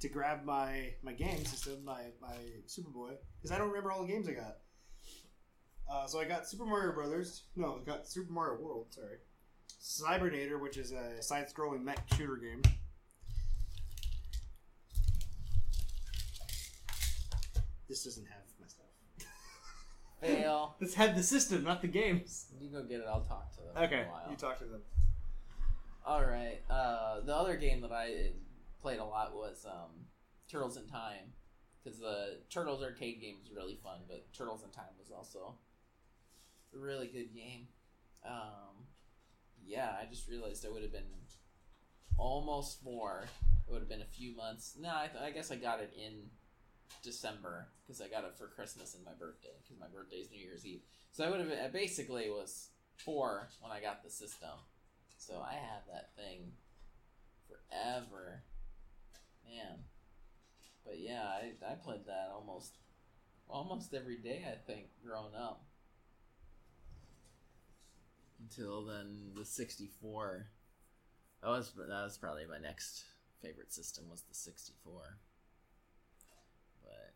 [0.00, 2.36] to grab my my game system, my my
[2.66, 4.58] Supaboy, because I don't remember all the games I got.
[5.90, 7.44] Uh, so I got Super Mario Brothers.
[7.54, 8.86] No, I got Super Mario World.
[8.90, 9.18] Sorry.
[9.80, 12.60] Cybernator, which is a side-scrolling mech shooter game.
[17.88, 18.45] This doesn't have.
[20.20, 20.74] Fail.
[20.80, 22.46] This had the system, not the games.
[22.60, 23.06] You go get it.
[23.08, 23.84] I'll talk to them.
[23.84, 24.26] Okay, For a while.
[24.30, 24.80] you talk to them.
[26.04, 26.60] All right.
[26.70, 28.30] Uh, the other game that I
[28.80, 30.06] played a lot was um,
[30.50, 31.32] Turtles in Time,
[31.82, 35.54] because the Turtles arcade game was really fun, but Turtles in Time was also
[36.74, 37.66] a really good game.
[38.24, 38.86] Um,
[39.64, 41.02] yeah, I just realized I would have been
[42.18, 43.24] almost four.
[43.68, 44.76] It would have been a few months.
[44.80, 46.30] No, I, th- I guess I got it in
[47.02, 50.40] December because I got it for Christmas and my birthday because my birthday is New
[50.40, 50.82] Year's Eve.
[51.12, 54.50] So I would have basically was four when I got the system.
[55.18, 56.52] So I had that thing
[57.48, 58.42] forever,
[59.44, 59.78] man.
[60.84, 62.76] But yeah, I, I played that almost
[63.48, 64.44] almost every day.
[64.46, 65.64] I think growing up
[68.40, 70.46] until then the sixty four.
[71.42, 73.04] That was that was probably my next
[73.42, 75.18] favorite system was the sixty four.
[76.82, 77.14] But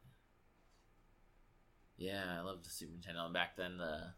[2.00, 3.26] yeah, I loved the Super Nintendo.
[3.26, 4.14] And back then, the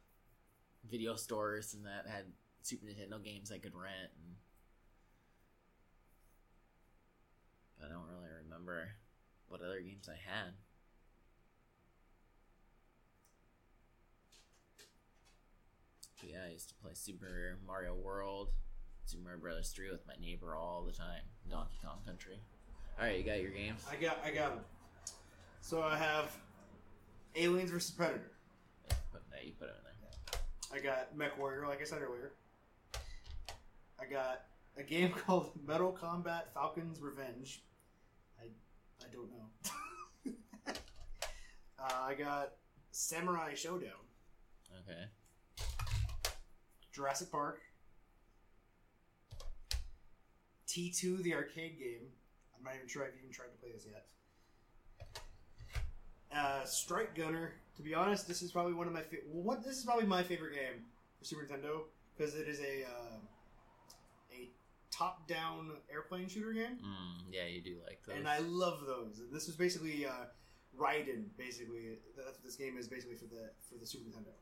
[0.88, 2.26] video stores and that had
[2.62, 4.12] Super Nintendo games I could rent.
[4.24, 4.36] And...
[7.78, 8.90] But I don't really remember
[9.48, 10.52] what other games I had.
[16.20, 18.50] But yeah, I used to play Super Mario World,
[19.06, 21.24] Super Mario Brothers 3 with my neighbor all the time.
[21.50, 22.38] Donkey Kong Country.
[22.96, 23.84] Alright, you got your games?
[23.90, 24.64] I got, I got them.
[25.62, 26.30] So I have
[27.36, 28.32] Aliens vs Predator.
[29.12, 30.40] Put, no, you put it in there.
[30.72, 32.32] I got Mech Warrior, like I said earlier.
[34.00, 34.42] I got
[34.76, 37.62] a game called Metal Combat Falcon's Revenge.
[38.40, 38.46] I,
[39.00, 40.32] I don't know.
[41.78, 42.52] uh, I got
[42.90, 44.02] Samurai Shodown,
[44.80, 45.04] Okay.
[46.92, 47.60] Jurassic Park,
[50.68, 52.08] T2, the arcade game.
[52.56, 54.06] I'm not even sure I've even tried to play this yet.
[56.34, 57.54] Uh, Strike Gunner.
[57.76, 59.64] To be honest, this is probably one of my fa- what.
[59.64, 60.84] This is probably my favorite game
[61.18, 61.80] for Super Nintendo
[62.16, 63.16] because it is a uh,
[64.32, 64.50] a
[64.90, 68.16] top-down airplane shooter game, Mm, yeah, you do like those.
[68.16, 69.20] and I love those.
[69.20, 70.26] And this was basically uh,
[70.78, 71.24] Raiden.
[71.38, 74.32] Basically, that's what this game is basically for the for the Super Nintendo.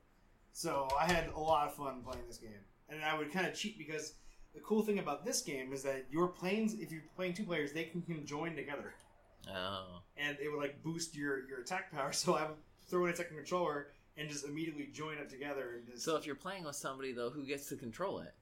[0.53, 3.55] So I had a lot of fun playing this game, and I would kind of
[3.55, 4.15] cheat because
[4.55, 7.73] the cool thing about this game is that your planes, if you're playing two players,
[7.73, 8.95] they can, can join together,
[9.49, 10.03] oh.
[10.17, 12.13] and it would like boost your your attack power.
[12.13, 12.57] So I would
[12.89, 16.05] throw in a second controller and just immediately join up together and just.
[16.05, 18.35] So if you're playing with somebody, though, who gets to control it?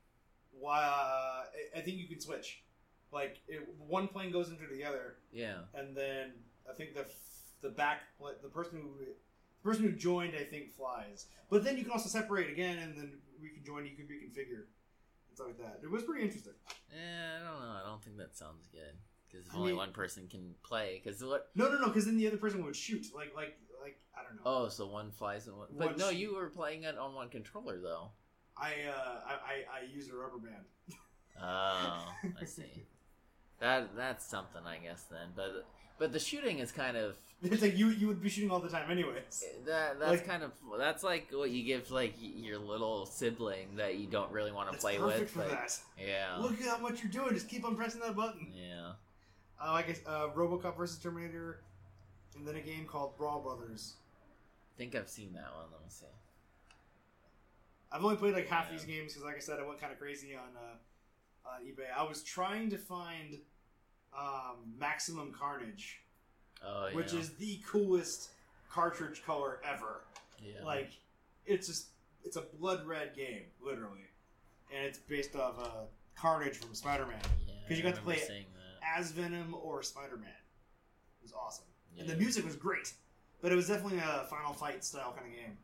[0.53, 0.79] Why?
[0.79, 1.45] Uh,
[1.77, 2.63] I- I think you can switch.
[3.13, 5.61] Like it, one plane goes into the other, Yeah.
[5.75, 6.33] and then
[6.69, 7.07] I think the
[7.63, 8.01] the back
[8.43, 9.15] the person who the
[9.63, 11.27] person who joined I think flies.
[11.51, 13.87] But then you can also separate again, and then we can join.
[13.87, 14.65] You can reconfigure
[15.29, 15.81] and stuff like that.
[15.83, 16.53] It was pretty interesting.
[16.93, 17.73] Yeah, I don't know.
[17.83, 18.95] I don't think that sounds good.
[19.45, 21.01] Because only mean- one person can play.
[21.03, 21.49] Because what?
[21.55, 23.07] No, no, no, because then the other person would shoot.
[23.15, 24.43] Like, like, like I don't know.
[24.45, 25.69] Oh, so one flies and one.
[25.77, 28.11] But One no, you were playing it on one controller, though.
[28.57, 30.65] I, uh, I, I, I use a rubber band.
[31.41, 32.85] Oh, I see.
[33.61, 35.05] That that's something, I guess.
[35.11, 35.67] Then, but
[35.99, 38.69] But the shooting is kind of It's like you you would be shooting all the
[38.69, 39.45] time anyways.
[39.67, 40.01] that.
[40.01, 44.07] That's Like- kind of that's like what you give like your little sibling that you
[44.09, 45.31] don't really want to play perfect with.
[45.31, 45.79] for but- that.
[45.97, 46.37] Yeah.
[46.39, 47.35] Look at how much you're doing.
[47.35, 48.53] Just keep on pressing that button.
[48.53, 48.93] Yeah.
[49.61, 51.61] Uh, like uh, RoboCop versus Terminator,
[52.37, 53.95] and then a game called Brawl Brothers.
[54.75, 55.65] I think I've seen that one.
[55.73, 56.07] Let me see.
[57.91, 58.73] I've only played like half Yeah.
[58.77, 61.87] these games because, like I said, I went kind of crazy on uh, on eBay.
[61.97, 63.39] I was trying to find
[64.17, 66.01] um, Maximum Carnage,
[66.65, 66.95] Oh yeah.
[66.95, 68.31] which is the coolest
[68.71, 70.03] cartridge color ever.
[70.41, 70.63] yeah.
[70.65, 70.91] Like,
[71.47, 71.87] it's just
[72.25, 74.07] it's a blood red game, literally,
[74.73, 75.71] and it's based off uh,
[76.17, 78.19] Carnage from Spider Man Yeah, 'cause you got to play.
[78.83, 80.29] As Venom or Spider Man.
[80.29, 81.65] It was awesome,
[81.99, 82.19] and the Yeah.
[82.19, 82.93] music was great,
[83.43, 85.59] but it was definitely a Final Fight style kind of game.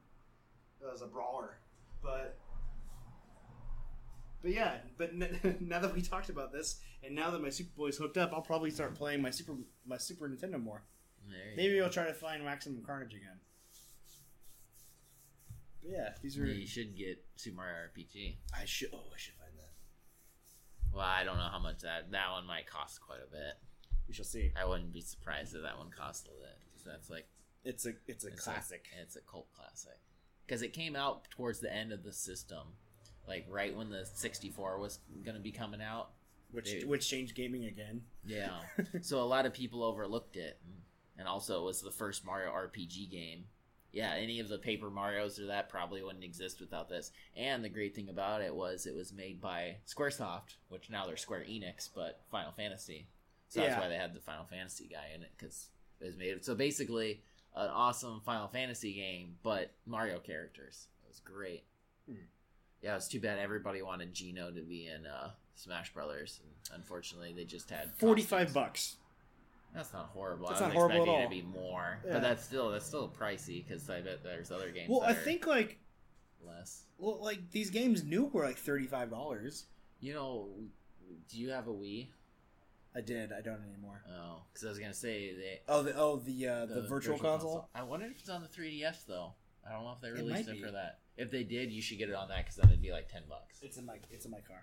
[0.80, 1.56] It was a brawler,
[2.02, 2.36] but
[4.42, 7.96] but yeah, but n- now that we talked about this, and now that my Supaboy's
[7.96, 9.54] hooked up, I'll probably start playing my Super
[9.86, 10.82] my Super Nintendo more.
[11.26, 11.80] There you Maybe.
[11.80, 13.40] I'll try to find Maximum Carnage again.
[15.82, 16.44] But yeah, these are.
[16.46, 18.36] You should get Super Mario RPG.
[18.54, 18.90] I should.
[18.92, 19.34] Oh, I should.
[20.94, 23.54] Well, I don't know how much that that one might cost quite a bit.
[24.08, 24.52] We shall see.
[24.56, 27.26] I wouldn't be surprised if that one cost a bit because that's like
[27.64, 28.84] It's a it's a it's classic.
[29.02, 29.98] it's a cult classic
[30.46, 32.74] because it came out towards the end of the system,
[33.26, 36.10] like right when the 64 was going to be coming out.
[36.52, 36.88] which Dude.
[36.88, 38.02] which changed gaming again.
[38.26, 38.50] Yeah,
[39.00, 40.60] so a lot of people overlooked it,
[41.18, 43.44] and also it was the first Mario RPG game.
[43.94, 47.12] Yeah, any of the Paper Mario's or that probably wouldn't exist without this.
[47.36, 51.16] And the great thing about it was it was made by SquareSoft, which now they're
[51.16, 53.06] Square Enix, but Final Fantasy.
[53.48, 53.80] So that's Yeah.
[53.80, 55.68] why they had the Final Fantasy guy in it because
[56.00, 56.44] it was made.
[56.44, 57.22] So basically,
[57.54, 60.88] an awesome Final Fantasy game, but Mario characters.
[61.04, 61.62] It was great.
[62.08, 62.16] Hmm.
[62.82, 67.32] Yeah, it's too bad everybody wanted Geno to be in uh, Smash Brothers, and unfortunately,
[67.32, 68.54] they just had Forty five costumes.
[68.54, 68.96] bucks.
[69.74, 70.48] That's not horrible.
[70.48, 72.12] That's I was not horrible at expecting it to be more, Yeah.
[72.12, 74.88] but that's still that's still pricey because I bet there's other games.
[74.88, 75.78] Well, I think like
[76.40, 76.84] less.
[76.98, 79.66] well like these games new were like thirty five dollars.
[80.00, 80.48] You know,
[81.28, 82.08] do you have a Wii?
[82.94, 83.32] I did.
[83.32, 84.02] I don't anymore.
[84.08, 87.68] Oh, because I was gonna say they Oh the oh the uh, the, virtual, console.
[87.74, 89.32] I wonder if it's on the 3DS though.
[89.68, 91.00] I don't know if they released might it, for that.
[91.16, 93.22] If they did, you should get it on that because then it'd be like ten
[93.28, 93.58] bucks.
[93.62, 94.62] It's in my it's in my car.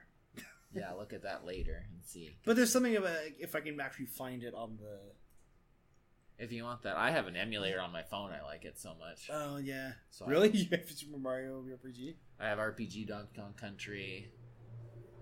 [0.74, 4.06] Yeah, look at that later and see But there's something about if I can actually
[4.08, 6.44] find it on the.
[6.44, 6.98] if you want that.
[6.98, 8.32] I have an emulator on my phone.
[8.32, 9.30] I like it so much.
[9.32, 9.92] Oh yeah.
[10.10, 10.50] So I- really?
[10.54, 12.16] You have Super Mario RPG?
[12.40, 14.32] I have RPG Donkey Kong Country.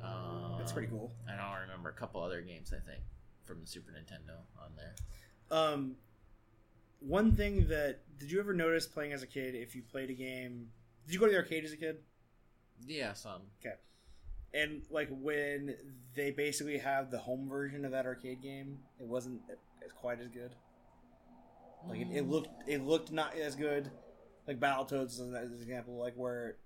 [0.01, 1.11] Um, That's pretty cool.
[1.27, 2.71] I don't remember a couple other games.
[2.73, 3.01] I think
[3.45, 4.95] from the Super Nintendo on there.
[5.51, 5.95] Um,
[6.99, 9.55] one thing that did you ever notice playing as a kid?
[9.55, 10.67] If you played a game,
[11.05, 11.97] did you go to the arcade as a kid?
[12.85, 13.41] Yeah, some.
[14.53, 15.75] And like when
[16.15, 19.41] they basically have the home version of that arcade game, it wasn't
[19.83, 20.55] as quite as good.
[21.87, 22.29] Like it, it mm.
[22.29, 23.91] looked, it looked not as good.
[24.47, 26.57] Like Battletoads is an example, like where,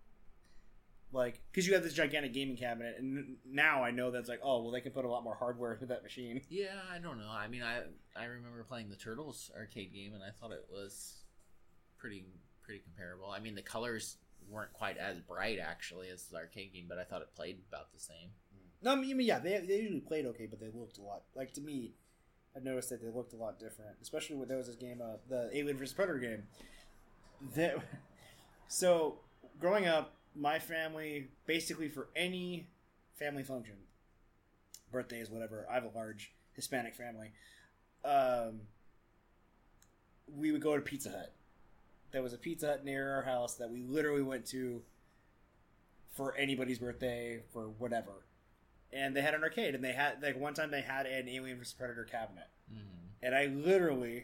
[1.12, 4.64] like, because you have this gigantic gaming cabinet, and now I know that's like, oh
[4.64, 6.42] well, they can put a lot more hardware into that machine.
[6.50, 7.30] Yeah, I don't know.
[7.30, 7.82] I mean, I
[8.16, 11.24] I remember playing the Turtles arcade game, and I thought it was
[11.98, 12.26] pretty
[12.64, 13.30] pretty comparable.
[13.30, 14.18] I mean, the colors
[14.50, 17.91] weren't quite as bright actually as the arcade game, but I thought it played about
[17.94, 18.30] the same.
[18.82, 21.24] No, I mean, yeah, they, they usually played okay, but they looked a lot.
[21.36, 21.94] Like to me,
[22.56, 25.18] I've noticed that they looked a lot different, especially when there was this game, uh,
[25.30, 26.44] the Alien vs Predator game.
[27.56, 27.78] That
[28.68, 29.20] so
[29.60, 32.68] growing up, my family basically for any
[33.16, 33.76] family function,
[34.91, 35.66] birthdays, whatever.
[35.70, 37.32] I have a large Hispanic family.
[38.04, 38.62] Um,
[40.28, 41.34] we would go to Pizza Hut.
[42.14, 44.82] There was a Pizza Hut near our house that we literally went to
[46.16, 48.11] for anybody's birthday for whatever.
[48.93, 51.57] And they had an arcade and they had like one time they had an alien
[51.57, 51.74] vs.
[51.74, 52.45] Predator cabinet.
[52.72, 53.26] Mm-hmm.
[53.26, 54.24] and i literally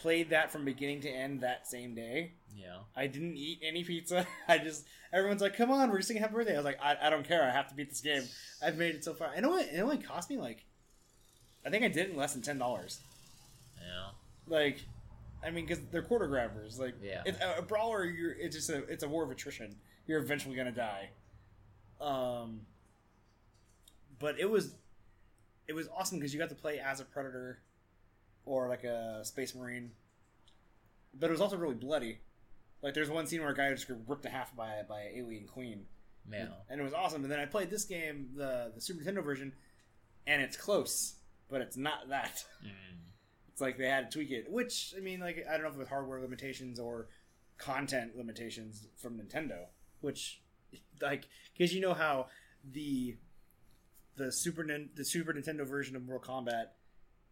[0.00, 2.32] played that from beginning to end that same day.
[2.56, 2.78] Yeah.
[2.96, 4.26] i didn't eat any pizza.
[4.48, 6.54] I just everyone's like come on we're just singing happy birthday.
[6.54, 7.42] I was like i, I don't care.
[7.42, 8.22] I have to beat this game.
[8.62, 9.30] I've made it so far.
[9.34, 10.64] And it only, it only cost me like
[11.66, 12.58] i think i did it in less than $10
[13.80, 14.10] Yeah.
[14.46, 14.78] like
[15.44, 17.22] i mean because they're quarter grabbers like Yeah.
[17.26, 19.76] it's, a, a brawler you're it's just a it's a war of attrition.
[20.06, 21.10] You're eventually gonna die.
[22.00, 22.62] Um
[24.18, 24.74] but it was
[25.66, 27.60] it was awesome because you got to play as a predator
[28.46, 29.90] or like a space marine.
[31.18, 32.20] But it was also really bloody.
[32.82, 35.12] Like there's one scene where a guy just got ripped in half by by an
[35.16, 35.86] alien queen.
[36.26, 36.50] Man.
[36.68, 37.22] and it was awesome.
[37.22, 39.52] And then i played this game the the super nintendo version
[40.26, 41.14] and it's close
[41.50, 42.44] but it's not that.
[42.64, 42.70] Mm.
[43.58, 45.74] It's like they had to tweak it, which I mean, like I don't know if
[45.74, 47.08] it was hardware limitations or
[47.58, 49.64] content limitations from Nintendo,
[50.00, 50.40] which
[51.02, 52.26] like because you know how
[52.62, 53.16] the
[54.16, 56.66] the Super the Super Nintendo version of Mortal Kombat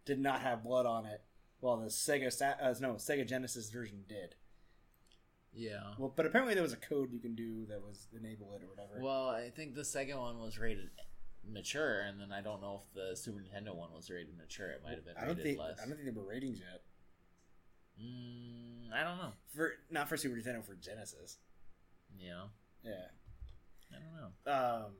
[0.05, 1.21] did not have blood on it,
[1.61, 2.27] while the Sega
[2.61, 4.35] uh, no Sega Genesis version did.
[5.53, 5.93] Yeah.
[5.97, 8.67] Well, but apparently there was a code you can do that was enable it or
[8.67, 9.01] whatever.
[9.01, 10.89] Well, I think the second one was rated
[11.51, 14.69] mature, and then I don't know if the Super Nintendo one was rated mature.
[14.69, 15.79] It might have been I rated don't think less.
[15.81, 16.81] I don't think there were ratings yet
[17.99, 19.31] Mm, I don't know.
[19.55, 21.37] for not for Super Nintendo for Genesis.
[22.19, 22.43] Yeah,
[22.83, 22.91] Yeah.
[23.91, 24.13] I don't
[24.45, 24.51] know.
[24.85, 24.91] Um.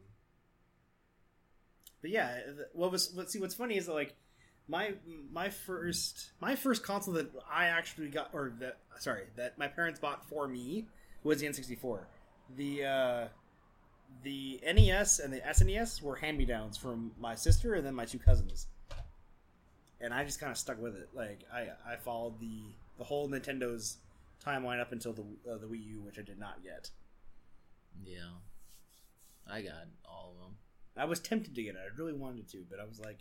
[2.02, 2.40] But yeah,
[2.74, 3.30] what was what?
[3.30, 4.16] See, what's funny is that like
[4.68, 4.94] my
[5.32, 10.00] my first my first console that I actually got or that sorry that my parents
[10.00, 10.88] bought for me
[11.24, 12.00] was the N64.
[12.56, 13.28] The uh,
[14.24, 18.06] the NES and the SNES were hand me downs from my sister and then my
[18.06, 18.68] two cousins,
[20.02, 21.10] and I just kind of stuck with it.
[21.14, 22.62] Like I I followed the
[22.98, 23.98] the whole Nintendo's
[24.46, 26.90] timeline up until the uh, the Wii U, which I did not yet.
[28.06, 28.30] Yeah,
[29.52, 30.56] I got all of them.
[30.96, 31.82] I was tempted to get it.
[31.82, 33.20] I really wanted to, but I was like,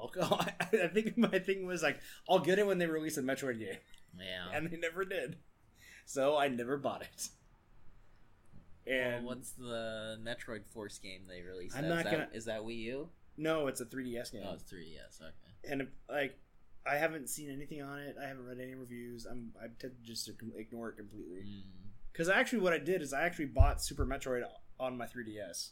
[0.00, 0.22] I'll go.
[0.60, 1.98] I think my thing was like,
[2.28, 3.76] I'll get it when they release a Metroid game,
[4.18, 4.50] Yeah.
[4.56, 5.36] and they never did.
[6.06, 7.28] So I never bought it.
[8.86, 11.76] And well, what's the Metroid Force game they released?
[11.76, 13.08] I'm Is not that- gonna- Is that Wii U?
[13.36, 15.20] no, it's a 3DS game, Oh, it's 3DS.
[15.22, 15.32] Okay.
[15.72, 16.38] and like,
[16.86, 18.16] I haven't seen anything on it.
[18.20, 19.24] I haven't read any reviews.
[19.24, 21.40] I'm I tend just to com- ignore it completely.
[21.40, 21.62] Mm,
[22.12, 24.44] Because actually, what I did is I actually bought Super Metroid
[24.78, 25.70] on my 3DS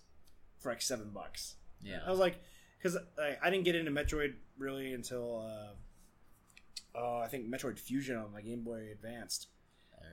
[0.58, 1.56] for like seven bucks.
[1.82, 2.00] yeah.
[2.06, 2.40] I was like,
[2.78, 8.16] because I, I didn't get into Metroid really until uh, uh, I think Metroid Fusion
[8.16, 9.48] on my Game Boy Advanced,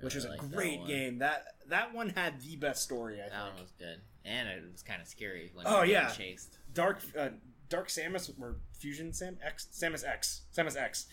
[0.01, 1.19] which was a like that great game.
[1.19, 3.19] That that one had the best story.
[3.21, 5.85] I That one was good, and it was kind of scary when Oh, you were
[5.87, 6.11] getting yeah.
[6.11, 6.57] chased.
[6.73, 7.29] Dark uh,
[7.69, 11.07] Dark Samus or Fusion Sam X Samus X Samus X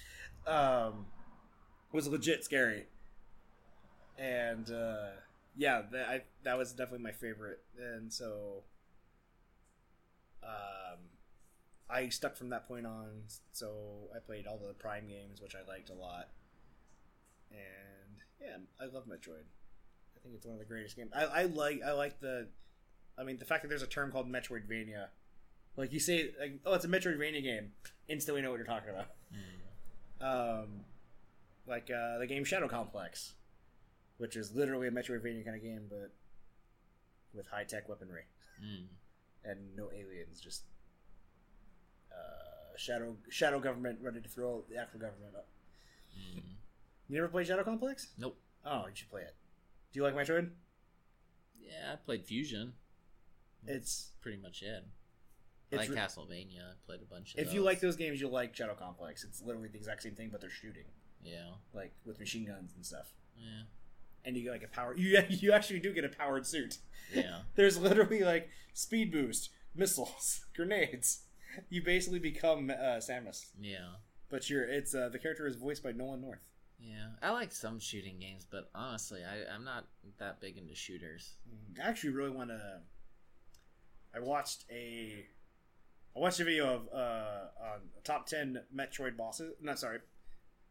[0.47, 1.07] um,
[1.93, 2.87] was legit scary,
[4.19, 5.09] and uh,
[5.57, 8.63] yeah, that I, that was definitely my favorite, and so
[10.43, 10.99] um,
[11.91, 13.23] I stuck from that point on.
[13.53, 16.29] So I played all the Prime games, which I liked a lot,
[17.51, 17.61] and
[18.41, 19.45] yeah, I love Metroid.
[20.17, 21.11] I think it's one of the greatest games.
[21.15, 22.49] I, I like I like the,
[23.19, 25.07] I mean, the fact that there's a term called Metroidvania.
[25.77, 27.73] Like you say, like, oh, it's a Metroidvania game.
[28.09, 29.09] Instantly know what you're talking about.
[30.23, 30.63] Mm.
[30.63, 30.69] Um,
[31.67, 33.35] like uh, the game Shadow Complex,
[34.19, 36.13] which is literally a Metroidvania kind of game, but
[37.35, 38.23] with high tech weaponry
[38.65, 38.87] Mm.
[39.45, 40.63] and no aliens, just
[42.11, 45.47] uh, shadow shadow government ready to throw the actual government up.
[46.19, 46.41] Mm.
[47.09, 48.09] You never played Shadow Complex?
[48.19, 48.39] Nope.
[48.65, 49.35] Oh, you should play it.
[49.93, 50.51] Do you like Metroid?
[51.61, 52.73] Yeah, I played Fusion.
[53.67, 54.85] It's Pretty much it.
[55.73, 56.61] I like re- Castlevania.
[56.71, 57.55] I played a bunch of if those.
[57.55, 59.25] you like those games, you'll like Shadow Complex.
[59.25, 60.85] It's literally the exact same thing, but they're shooting
[61.25, 61.51] Yeah.
[61.73, 63.13] like with machine guns and stuff.
[63.37, 63.63] Yeah.
[64.25, 64.95] And you get like a power.
[64.97, 66.79] You you actually do get a powered suit.
[67.13, 67.41] Yeah.
[67.57, 71.23] There's literally like speed boost, missiles, grenades.
[71.69, 73.95] You basically become uh, Samus, Yeah.
[74.29, 76.49] but you're it's uh, the character is voiced by Nolan North.
[76.79, 77.09] Yeah.
[77.23, 79.87] I like some shooting games, but honestly, I, I'm not
[80.19, 81.35] that big into shooters.
[81.83, 82.81] I actually really want to.
[84.15, 85.25] I watched a,
[86.15, 89.55] I watched a video of uh on top ten Metroid bosses.
[89.61, 89.99] Not sorry,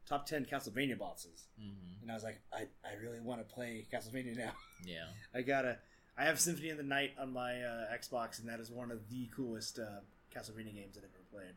[0.07, 3.85] top ten Castlevania bosses, hmm and I was like, I I really want to play
[3.91, 4.51] Castlevania now.
[4.85, 5.05] Yeah.
[5.33, 5.79] I gotta.
[6.17, 9.09] I have Symphony of the Night on my uh, Xbox, and that is one of
[9.09, 9.99] the coolest uh,
[10.33, 11.55] Castlevania games that I've ever played.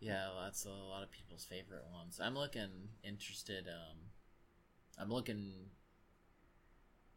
[0.00, 2.20] Yeah, well, that's a lot of people's favorite ones.
[2.22, 3.66] I'm looking interested.
[3.66, 3.98] Um,
[4.98, 5.70] I'm looking.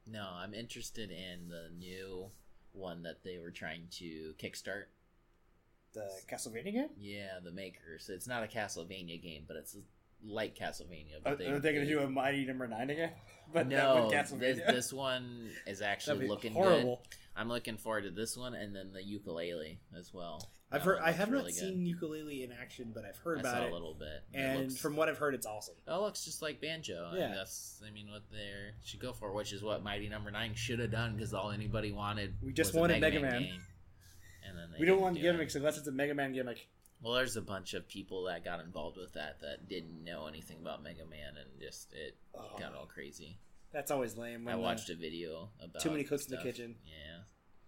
[0.08, 2.32] No, I'm interested in the new
[2.72, 4.86] one that they were trying to kickstart.
[5.94, 6.90] The Castlevania game?
[6.98, 8.10] Yeah, the makers.
[8.10, 9.76] It's not a Castlevania game, but it's
[10.24, 11.18] like Castlevania.
[11.26, 13.12] Are, But are they going to do a Mighty Number Nine again?
[13.52, 17.02] But no, this, this one is actually looking horrible.
[17.10, 17.18] good.
[17.36, 20.52] I'm looking forward to this one and then the Yooka-Laylee as well.
[20.72, 21.00] I've That heard.
[21.00, 21.56] I have really not good.
[21.56, 23.72] seen Yooka-Laylee in action, but I've heard I about saw it.
[23.72, 24.24] a little bit.
[24.36, 25.74] And looks- from what I've heard, it's awesome.
[25.88, 27.10] It looks just like banjo.
[27.16, 27.30] Yeah.
[27.30, 28.52] Yeah, that's I mean what they
[28.84, 31.92] should go for, which is what Mighty Number Nine should have done because all anybody
[31.92, 32.36] wanted.
[32.44, 33.42] We just was a wanted Mega Man.
[33.42, 33.62] game.
[34.48, 35.58] And then they We don't didn't want do gimmicks it.
[35.58, 36.68] unless it's a Mega Man gimmick.
[37.02, 40.58] Well, there's a bunch of people that got involved with that that didn't know anything
[40.62, 43.38] about Mega Man, and just it Oh, got all crazy.
[43.72, 44.46] that's always lame.
[44.46, 46.76] When I watched a video about Too many cooks in the kitchen.
[46.86, 47.20] Yeah.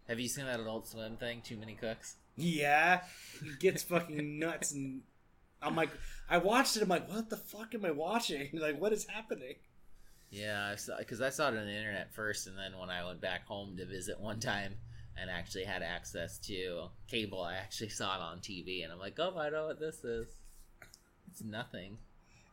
[0.07, 1.41] Have you seen that Adult Swim thing?
[1.41, 2.17] Too many cooks.
[2.36, 3.01] Yeah,
[3.41, 5.01] he gets fucking nuts, and
[5.61, 5.91] I'm like,
[6.29, 6.84] I watched it.
[6.84, 8.49] I'm like, what the fuck am I watching?
[8.53, 9.55] Like, what is happening?
[10.29, 13.45] Yeah, because I, saw it on the internet first, and then when I went back
[13.45, 14.75] home to visit one time
[15.18, 19.18] and actually had access to cable, I actually saw it on TV, and I'm like,
[19.20, 20.28] oh, I know what this is.
[21.30, 21.97] It's nothing.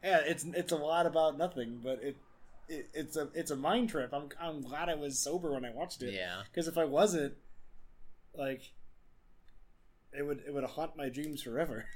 [0.03, 2.17] Yeah, it's it's a lot about nothing, but it,
[2.69, 4.13] it it's a it's a mind trip.
[4.13, 6.15] I'm I'm glad I was sober when I watched it.
[6.15, 7.35] Yeah, Because if I wasn't,
[8.35, 8.63] like,
[10.17, 11.87] it would it would haunt my dreams forever.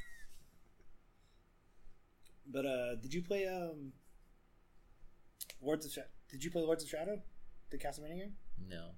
[2.44, 3.92] But uh, did you play um,
[5.62, 6.08] Lords of Shadow?
[6.30, 7.20] Did you play Lords of Shadow,
[7.70, 8.32] the Castlevania game?
[8.68, 8.88] No.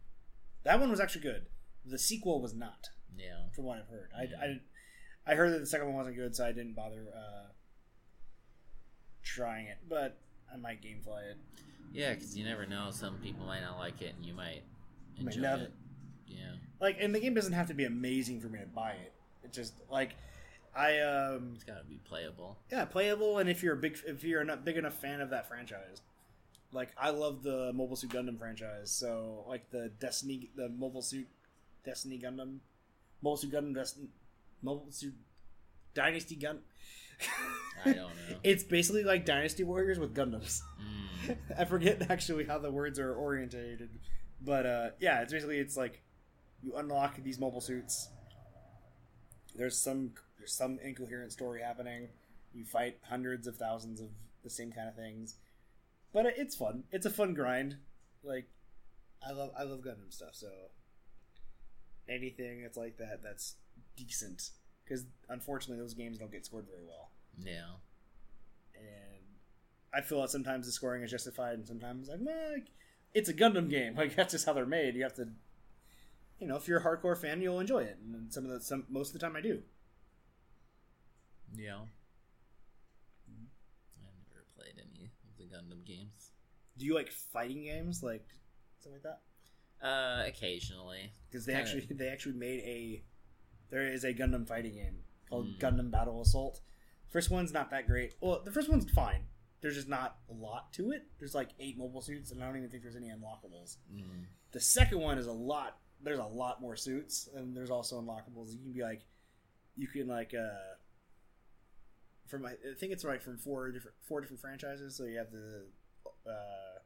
[0.65, 1.47] That one was actually good.
[1.85, 3.49] The sequel was not, Yeah.
[3.55, 4.11] from what I've heard.
[4.17, 4.57] I, Yeah.
[5.27, 7.49] I, I heard that the second one wasn't good, so I didn't bother uh,
[9.23, 9.79] trying it.
[9.89, 10.19] But
[10.53, 11.37] I might gamefly it.
[11.93, 12.91] Yeah, because you never know.
[12.91, 14.63] Some people might not like it, and you might
[15.21, 15.73] Might enjoy love it.
[16.27, 16.53] Yeah.
[16.81, 19.13] Like, and the game doesn't have to be amazing for me to buy it.
[19.45, 20.15] It just like
[20.75, 22.59] I um It's got to be playable.
[22.71, 25.47] yeah playable, and if you're a big if you're not big enough fan of that
[25.49, 26.01] franchise,
[26.73, 28.91] like I love the Mobile Suit Gundam franchise.
[28.91, 31.29] So like the Destiny, the Mobile Suit
[31.85, 32.59] Destiny Gundam,
[33.23, 34.09] Mobile Suit Gundam Destiny,
[34.63, 35.15] Mobile Suit
[35.95, 36.61] Dynasty Gun.
[37.85, 38.09] I don't know.
[38.43, 40.61] it's basically like Dynasty Warriors with Gundams.
[41.27, 41.37] Mm.
[41.59, 43.91] I forget actually how the words are orientated,
[44.41, 46.03] but uh, yeah, it's basically it's like
[46.63, 48.09] you unlock these mobile suits.
[49.55, 52.09] There's some there's some incoherent story happening.
[52.53, 54.09] You fight hundreds of thousands of
[54.43, 55.37] the same kind of things,
[56.13, 56.85] but it's fun.
[56.91, 57.77] It's a fun grind.
[58.23, 58.49] Like
[59.27, 60.31] I love I love Gundam stuff.
[60.33, 60.49] So
[62.09, 63.55] anything that's like that that's
[63.97, 64.51] decent
[64.85, 67.77] because unfortunately those games don't get scored very well Yeah.
[68.77, 69.23] and
[69.93, 72.67] I feel that sometimes the scoring is justified, and sometimes I'm like,
[73.15, 73.95] it's a Gundam game.
[73.97, 74.97] Like that's just how they're made.
[74.97, 75.29] You have to,
[76.41, 77.97] you know, if you're a hardcore fan, you'll enjoy it.
[78.03, 79.63] And some of the some most of the time, I do.
[81.57, 81.83] Yeah.
[83.99, 86.33] I've never played any of the Gundam games.
[86.77, 88.27] Do you like fighting games, like
[88.81, 89.21] something like that?
[89.85, 91.13] Uh, occasionally.
[91.31, 91.69] Because they Kinda.
[91.71, 93.05] actually they actually made a
[93.71, 95.59] there is a Gundam fighting game called Mm.
[95.61, 96.61] Gundam Battle Assault.
[97.11, 98.15] First one's not that great.
[98.21, 99.27] Well, the first one's fine.
[99.61, 101.03] There's just not a lot to it.
[101.19, 103.77] There's like eight mobile suits, and I don't even think there's any unlockables.
[103.93, 104.25] Mm.
[104.53, 105.79] The second one is a lot.
[106.03, 108.53] There's a lot more suits, and there's also unlockables.
[108.53, 109.03] You can be like,
[109.77, 110.75] you can like, uh,
[112.27, 114.97] from I think it's like from four different four different franchises.
[114.97, 115.67] So you have the
[116.27, 116.79] uh,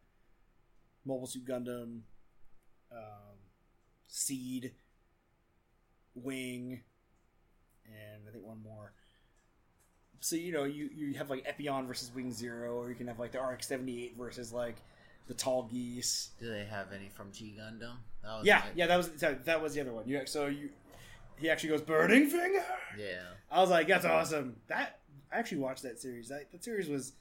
[1.05, 2.01] Mobile Suit Gundam,
[2.93, 3.37] um,
[4.07, 4.73] Seed,
[6.15, 6.81] Wing,
[7.87, 8.93] and I think one more.
[10.21, 13.19] So you know you you have like Epyon versus Wing Zero, or you can have
[13.19, 14.77] like the RX seventy eight versus like
[15.29, 16.31] the Tallgeese.
[16.41, 17.97] Do they have any from G Gundam?
[18.23, 20.09] That was Yeah, yeah, that was that, that was the other one.
[20.09, 20.71] You so you
[21.37, 22.65] he actually goes burning finger.
[22.99, 23.23] Yeah.
[23.51, 24.57] I was like, that's awesome.
[24.67, 24.99] That
[25.33, 26.29] I actually watched that series.
[26.29, 27.13] That that series was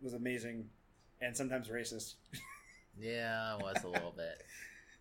[0.00, 0.68] was amazing,
[1.20, 2.14] and sometimes racist.
[2.98, 4.42] Yeah, it was a little bit.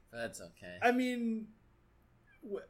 [0.10, 0.78] But that's okay.
[0.82, 1.48] I mean,
[2.50, 2.64] wh-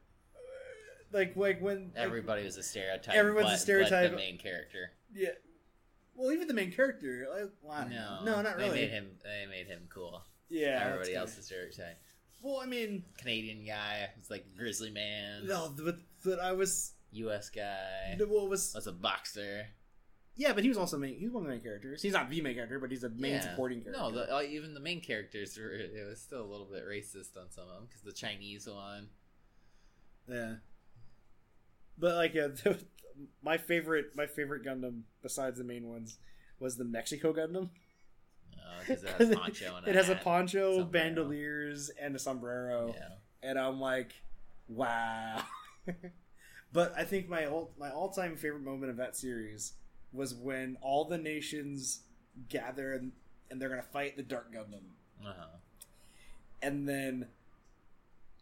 [1.12, 3.14] like like when like, Everybody was a stereotype.
[3.14, 4.10] Everyone's a stereotype.
[4.10, 4.90] But the main character.
[5.14, 5.28] yeah.
[6.16, 8.20] Well, even the main character, like, well, No, know.
[8.24, 8.70] no, not really.
[8.70, 9.10] They made him.
[9.22, 10.24] They made him cool.
[10.48, 11.96] yeah, Everybody else is stereotype.
[12.42, 15.46] Well, I mean, Canadian guy was like grizzly man.
[15.46, 17.50] no, but, but I was U.S.
[17.50, 19.66] guy what was was a boxer.
[20.38, 21.18] Yeah, but he was also main.
[21.18, 22.00] He's one of the main characters.
[22.00, 23.40] He's not the main character, but he's a main Yeah.
[23.40, 24.00] supporting character.
[24.00, 25.72] No, the, uh, even the main characters were.
[25.72, 29.08] It was still a little bit racist on some of them because the Chinese one.
[30.28, 30.54] Yeah.
[31.98, 32.50] But like uh,
[33.42, 36.18] my favorite my favorite Gundam besides the main ones
[36.60, 37.70] was the Mexico Gundam.
[38.80, 40.22] Because uh, it has a poncho and it has a hat.
[40.24, 40.84] poncho, sombrero.
[40.92, 42.94] bandoliers, and a sombrero.
[42.96, 43.08] Yeah.
[43.42, 44.12] And I'm like,
[44.68, 45.42] wow.
[46.72, 49.72] but I think my all my all time favorite moment of that series
[50.12, 52.00] was when all the nations
[52.48, 53.12] gather and,
[53.50, 54.82] and they're gonna fight the Dark Gundam.
[55.26, 55.56] Uh-huh.
[56.62, 57.26] and then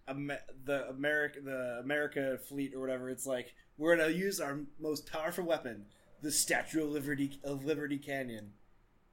[0.07, 5.45] the America the America fleet or whatever it's like we're gonna use our most powerful
[5.45, 5.87] weapon
[6.23, 8.53] the Statue of Liberty of Liberty Canyon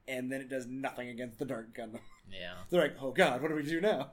[0.07, 1.99] and then it does nothing against the Dark Gundam
[2.29, 2.53] Yeah.
[2.69, 4.11] they're like oh god what do we do now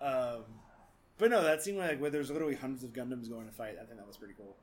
[0.00, 0.44] um
[1.18, 3.84] but no that seemed like where there's literally hundreds of Gundams going to fight I
[3.84, 4.56] think that was pretty cool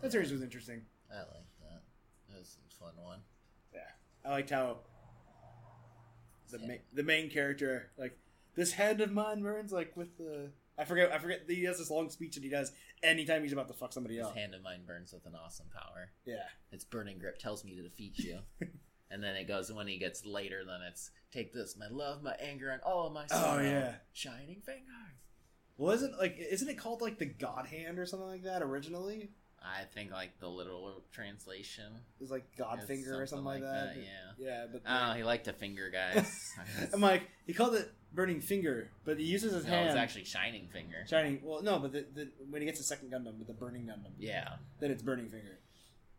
[0.00, 1.44] that series was interesting I like
[2.38, 3.20] was a fun one.
[3.74, 3.80] yeah
[4.24, 4.78] I liked how
[6.50, 8.18] the ma- the main character like
[8.54, 11.90] this hand of mine burns like with the I forget I forget he has this
[11.90, 12.70] long speech that he does
[13.02, 14.36] anytime he's about to fuck somebody His up.
[14.36, 16.10] hand of mine burns with an awesome power.
[16.26, 18.40] Yeah, Its burning grip tells me to defeat you.
[19.10, 22.34] and then it goes when he gets later, then it's take this, my love, my
[22.40, 23.62] anger, and all of my Oh, sorrow.
[23.62, 23.94] yeah.
[24.12, 24.82] Shining finger.
[25.78, 29.30] well, isn't like isn't it called like the God Hand or something like that originally?
[29.66, 31.86] I think like the literal translation.
[32.20, 33.96] is like God is Finger or something like, that.
[33.96, 34.04] Yeah.
[34.46, 36.30] Yeah, but Oh, he liked to finger guys.
[36.94, 39.88] I'm like he called it Burning Finger, but he uses his no, hand.
[39.88, 41.04] it's actually shining finger.
[41.08, 41.40] shining.
[41.42, 44.12] Well, no, but the, the, when he gets the second Gundam with the Burning Gundam,
[44.18, 44.54] Yeah.
[44.80, 45.58] then it's Burning Finger.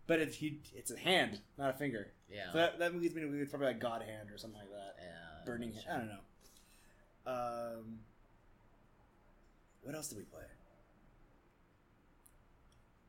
[0.08, 2.08] But it's he it's a hand, not a finger.
[2.32, 2.52] Yeah.
[2.52, 4.96] So that, that leads me to probably like God Hand or something like that.
[5.00, 5.46] yeah.
[5.46, 5.86] Burning Hand.
[5.90, 7.78] I don't know.
[7.80, 8.00] Um,
[9.84, 10.44] what else did we play?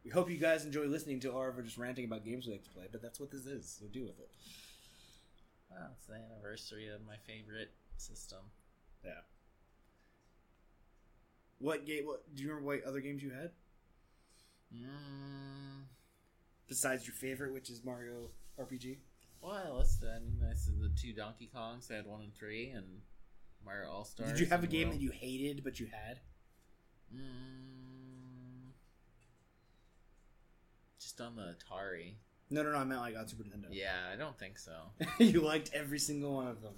[0.09, 2.71] We hope you guys enjoy listening to our just ranting about games we like to
[2.71, 3.77] play, but that's what this is.
[3.79, 4.31] So deal with it.
[5.71, 8.39] Wow, it's the anniversary of my favorite system.
[9.05, 9.11] Yeah.
[11.59, 12.07] What game?
[12.07, 12.69] What do you remember?
[12.69, 13.51] What other games you had
[14.75, 15.85] Mm,
[16.69, 18.97] besides your favorite, which is Mario RPG?
[19.43, 20.09] well, I listed.
[20.09, 21.91] I mean, I said the two Donkey Kongs.
[21.93, 22.87] I had one and three, and
[23.63, 24.31] Mario All Stars.
[24.31, 25.01] Did you have a game World.
[25.01, 26.21] that you hated but you had?
[27.15, 27.88] Mm,
[31.19, 32.15] just on the Atari.
[32.51, 32.79] No, no, no.
[32.79, 33.67] I meant like on Super Nintendo.
[33.71, 34.73] Yeah, I don't think so.
[35.19, 36.75] you liked every single one of them.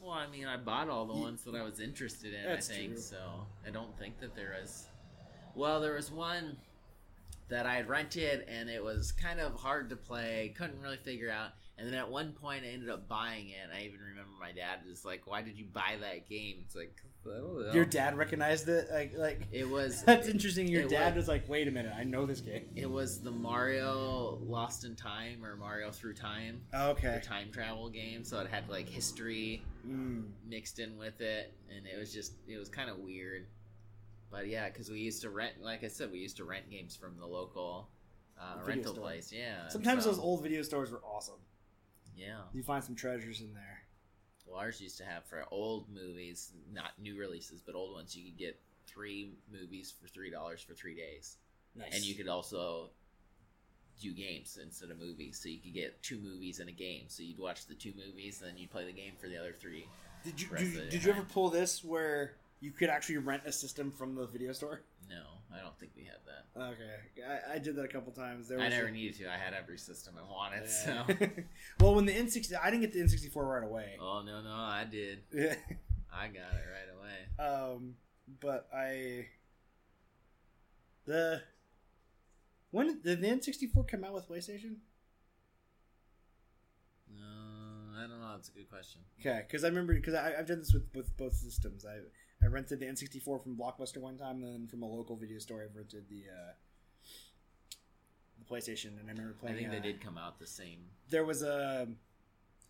[0.00, 2.44] Well, I mean, I bought all the ones that I was interested in.
[2.44, 3.00] That's I think true.
[3.00, 3.46] so.
[3.66, 4.86] I don't think that there was.
[5.54, 6.56] Well, there was one
[7.48, 10.54] that I had rented, and it was kind of hard to play.
[10.56, 11.50] Couldn't really figure out.
[11.78, 13.68] And then at one point, I ended up buying it.
[13.76, 16.96] I even remember my dad was like, "Why did you buy that game?" It's like,
[16.96, 17.11] I don't know.
[17.72, 19.48] Your dad recognized it, like, like.
[19.52, 20.02] It was.
[20.06, 20.66] That's interesting.
[20.68, 23.30] Your dad was- was like, "Wait a minute, I know this game." It was the
[23.30, 27.14] Mario Lost in Time or Mario Through Time, Okay.
[27.20, 28.24] The time travel game.
[28.24, 30.30] So it had like history Mm.
[30.48, 33.46] mixed in with it, and it was just it was kind of weird.
[34.30, 36.96] But yeah, because we used to rent, like I said, we used to rent games
[36.96, 37.88] from the local
[38.40, 39.04] uh, rental store.
[39.04, 39.30] place.
[39.32, 39.68] Yeah.
[39.68, 41.38] Sometimes so- those old video stores were awesome.
[42.16, 42.40] Yeah.
[42.52, 43.81] You find some treasures in there.
[44.56, 48.16] Ours used to have for old movies, not new releases, but old ones.
[48.16, 51.36] You could get three movies for three dollars for three days,
[51.74, 51.94] Nice.
[51.94, 52.90] and you could also
[54.00, 55.38] do games instead of movies.
[55.42, 57.04] So you could get two movies and a game.
[57.08, 59.54] So you'd watch the two movies, and then you'd play the game for the other
[59.58, 59.86] three.
[60.24, 63.90] did you did, did you ever pull this where you could actually rent a system
[63.90, 64.82] from the video store?
[65.08, 65.22] No,
[65.54, 66.60] I don't think we had that.
[66.60, 68.48] Okay, I, I did that a couple times.
[68.48, 69.32] There I never needed to.
[69.32, 70.62] I had every system I wanted.
[70.62, 71.06] Yeah.
[71.06, 71.16] So.
[71.80, 73.96] well, when the N64, I didn't get the N64 right away.
[74.00, 75.20] Oh no no I did.
[76.14, 77.74] I got it right away.
[77.74, 77.94] um,
[78.40, 79.26] but I
[81.06, 81.42] the
[82.70, 84.76] when did the N64 come out with PlayStation?
[87.14, 88.32] No, I don't know.
[88.32, 89.02] That's a good question.
[89.20, 91.84] Okay, because I remember because I've done this with, with both systems.
[91.84, 91.96] I
[92.42, 95.62] I rented the N64 from Blockbuster one time, and then from a local video store,
[95.62, 96.52] I've rented the uh,
[98.38, 99.56] the PlayStation, and I remember playing.
[99.56, 100.86] I think they uh, did come out the same.
[101.10, 101.88] There was a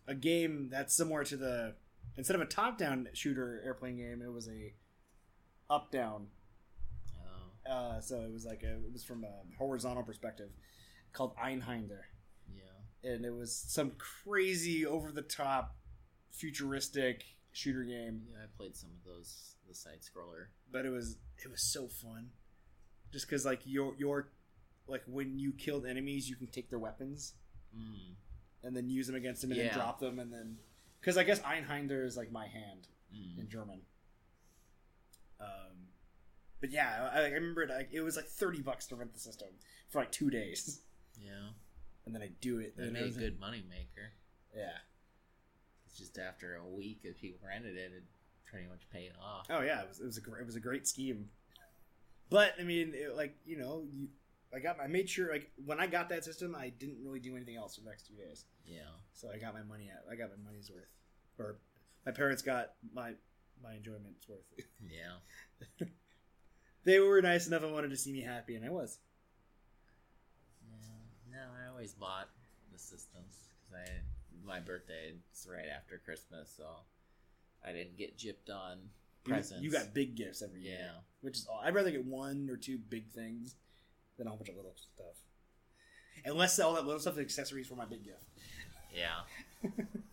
[0.07, 1.75] a game that's similar to the
[2.17, 4.73] instead of a top down shooter airplane game, it was a
[5.69, 6.27] up down.
[7.17, 10.49] Oh Uh, so it was like a, it was from a horizontal perspective,
[11.13, 12.01] called Einhänder.
[12.53, 13.11] yeah.
[13.11, 15.75] and it was some crazy over the top
[16.31, 19.52] futuristic shooter game Yeah, I played some of those.
[19.67, 20.47] The side scroller.
[20.71, 22.29] but it was it was so fun
[23.11, 24.29] just because like your your
[24.87, 27.33] like when you killed enemies you can take their weapons
[27.75, 28.13] Mm.
[28.63, 29.69] and then use them against them and Yeah.
[29.69, 30.57] then drop them and then
[30.99, 33.49] because i guess einhänder is like my hand in Mm.
[33.49, 33.81] german
[35.39, 35.87] um
[36.61, 39.19] but yeah i, I remember it, like, it was like 30 bucks to rent the
[39.19, 39.47] system
[39.89, 40.81] for like two days
[41.19, 41.49] Yeah,
[42.05, 44.11] and then i do it they made a good money maker.
[44.55, 44.77] yeah
[45.87, 48.03] It's just after a week of people rented it, it
[48.53, 49.47] pretty much paid off.
[49.49, 51.25] Oh yeah, it was it was a it was a great scheme.
[52.29, 54.07] But I mean, it, like you know, you,
[54.55, 57.35] I got I made sure like when I got that system, I didn't really do
[57.35, 58.45] anything else for the next two days.
[58.65, 58.93] Yeah.
[59.13, 60.03] So I got my money out.
[60.09, 60.87] I got my money's worth,
[61.39, 61.57] or
[62.05, 63.13] my parents got my
[63.61, 64.45] my enjoyment's worth.
[64.87, 65.87] Yeah.
[66.83, 68.99] they were nice enough and wanted to see me happy, and I was.
[70.61, 71.37] Yeah.
[71.37, 72.29] No, I always bought
[72.71, 76.65] the systems because I my birthday is right after Christmas, so
[77.65, 78.77] I didn't get gypped on
[79.23, 79.63] presents.
[79.63, 80.99] you got big gifts every year, yeah.
[81.21, 81.61] which is all.
[81.63, 83.55] I'd rather get one or two big things
[84.17, 85.15] than a whole bunch of little stuff.
[86.25, 88.23] Unless all that little stuff is accessories for my big gift.
[88.93, 89.71] Yeah.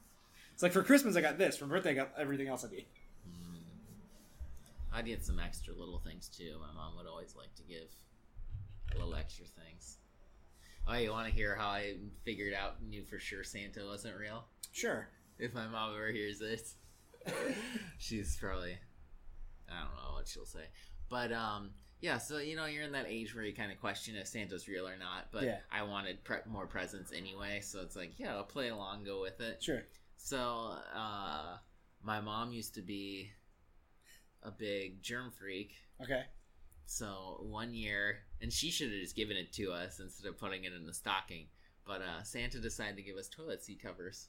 [0.60, 1.56] It's like for Christmas I got this.
[1.56, 2.84] For birthday I got everything else I need.
[3.26, 3.60] Mm.
[4.92, 6.58] I'd get some extra little things too.
[6.60, 7.88] My mom would always like to give
[8.94, 9.96] a little extra things.
[10.86, 11.94] Oh, you want to hear how I
[12.26, 14.44] figured out, knew for sure Santa wasn't real?
[14.70, 15.08] Sure.
[15.38, 16.74] If my mom ever hears this,
[17.98, 18.76] she's probably,
[19.70, 20.64] I don't know what she'll say.
[21.08, 24.16] But, um, yeah, so, you know, you're in that age where you kind of question
[24.16, 25.28] if Santa's real or not.
[25.32, 25.58] But Yeah.
[25.70, 29.40] I wanted pre- more presents anyway, so it's like, yeah, I'll play along, go with
[29.40, 29.62] it.
[29.62, 29.82] Sure.
[30.16, 31.56] So, uh,
[32.02, 33.30] my mom used to be
[34.42, 35.72] a big germ freak.
[36.02, 36.22] Okay.
[36.86, 40.64] So one year, and she should have just given it to us instead of putting
[40.64, 41.46] it in the stocking.
[41.86, 44.28] But uh, Santa decided to give us toilet seat covers.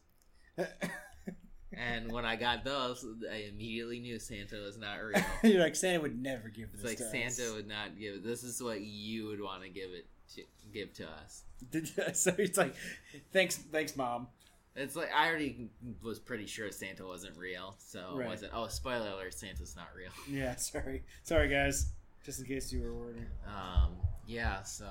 [1.78, 5.24] And when I got those, I immediately knew Santa was not real.
[5.44, 7.36] You're like Santa would never give It's this like to us.
[7.36, 8.24] Santa would not give it.
[8.24, 10.06] This is what you would want to give it
[10.36, 10.42] to
[10.74, 11.44] give to us.
[12.14, 12.74] So it's like,
[13.32, 14.28] thanks, thanks, mom.
[14.76, 15.70] It's like I already
[16.02, 18.28] was pretty sure Santa wasn't real, so Right.
[18.28, 18.52] wasn't.
[18.56, 19.34] Oh, spoiler alert!
[19.34, 20.10] Santa's not real.
[20.30, 21.92] Yeah, sorry, sorry guys.
[22.26, 23.26] Just in case you were wondering.
[23.46, 23.96] Um,
[24.26, 24.86] yeah, so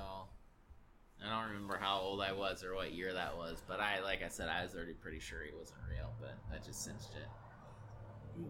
[1.23, 4.23] I don't remember how old I was or what year that was, but I, like
[4.23, 6.11] I said, I was already pretty sure he wasn't real.
[6.19, 7.27] But I just cinched it.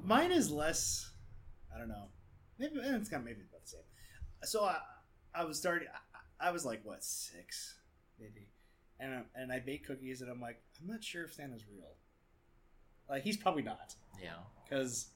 [0.06, 1.12] Mine is less.
[1.74, 2.06] I don't know.
[2.60, 3.82] Maybe eh, it's kind of maybe about the same.
[4.44, 4.78] So I,
[5.36, 5.88] I was starting.
[6.40, 7.76] I, I was like what six,
[8.20, 8.48] maybe,
[9.00, 11.92] and I, and I baked cookies, and I'm like, I'm not sure if Santa's real.
[13.10, 14.30] Like he's probably not, Yeah.
[14.64, 15.10] because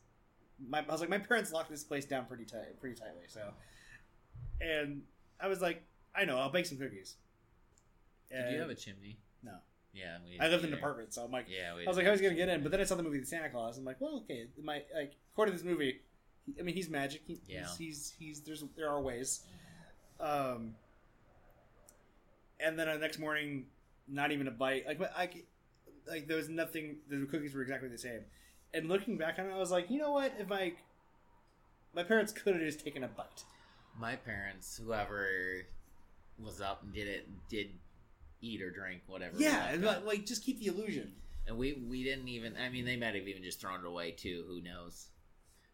[0.67, 3.23] my I was like my parents locked this place down pretty tight, pretty tightly.
[3.27, 3.41] So,
[4.61, 5.01] and
[5.39, 5.83] I was like,
[6.15, 7.15] I know, I'll bake some cookies.
[8.43, 9.17] Did you have a chimney?
[9.43, 9.53] No.
[9.93, 10.39] Yeah, we.
[10.39, 11.71] I lived in an apartment, so I'm like, Yeah.
[11.73, 12.61] I was like, how's he gonna get in?
[12.63, 13.77] But then I saw the movie The Santa Claus.
[13.77, 16.01] I'm like, well, okay, my like according to this movie,
[16.59, 17.21] I mean, he's magic.
[17.25, 17.61] He, Yeah.
[17.61, 19.41] he's, he's he's there's there are ways.
[20.19, 20.75] Um,
[22.59, 23.65] and then the next morning,
[24.07, 24.85] not even a bite.
[24.87, 25.29] Like I,
[26.07, 26.97] like there was nothing.
[27.09, 28.21] The cookies were exactly the same.
[28.73, 30.33] And looking back on it, I was like, you know what?
[30.37, 30.73] If I,
[31.93, 33.43] my parents could have just taken a bite.
[33.97, 35.27] My parents, whoever
[36.37, 37.69] was up and did it, did
[38.45, 39.35] eat or drink whatever.
[39.37, 40.05] Yeah, out.
[40.05, 41.13] like, just keep the illusion.
[41.47, 42.55] and we we didn't even.
[42.57, 44.45] I mean, they might have even just thrown it away too.
[44.47, 45.07] Who knows?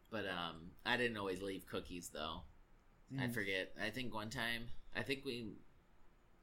[0.09, 2.41] But um, I didn't always leave cookies though.
[3.19, 3.33] I Mm.
[3.33, 3.73] forget.
[3.81, 4.63] I think one time.
[4.95, 5.53] I think we.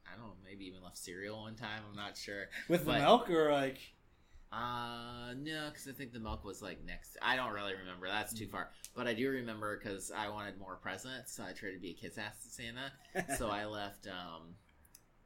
[0.07, 0.33] I don't know.
[0.43, 1.81] Maybe even left cereal one time.
[1.89, 2.45] I'm not sure.
[2.67, 3.77] With the but- milk or like,
[4.51, 7.17] Uh, no, because I think the milk was like next.
[7.21, 8.07] I don't really remember.
[8.07, 8.69] That's too far.
[8.95, 11.93] But I do remember because I wanted more presents, so I tried to be a
[11.93, 12.91] kiss ass to Santa.
[13.37, 14.55] so I left um,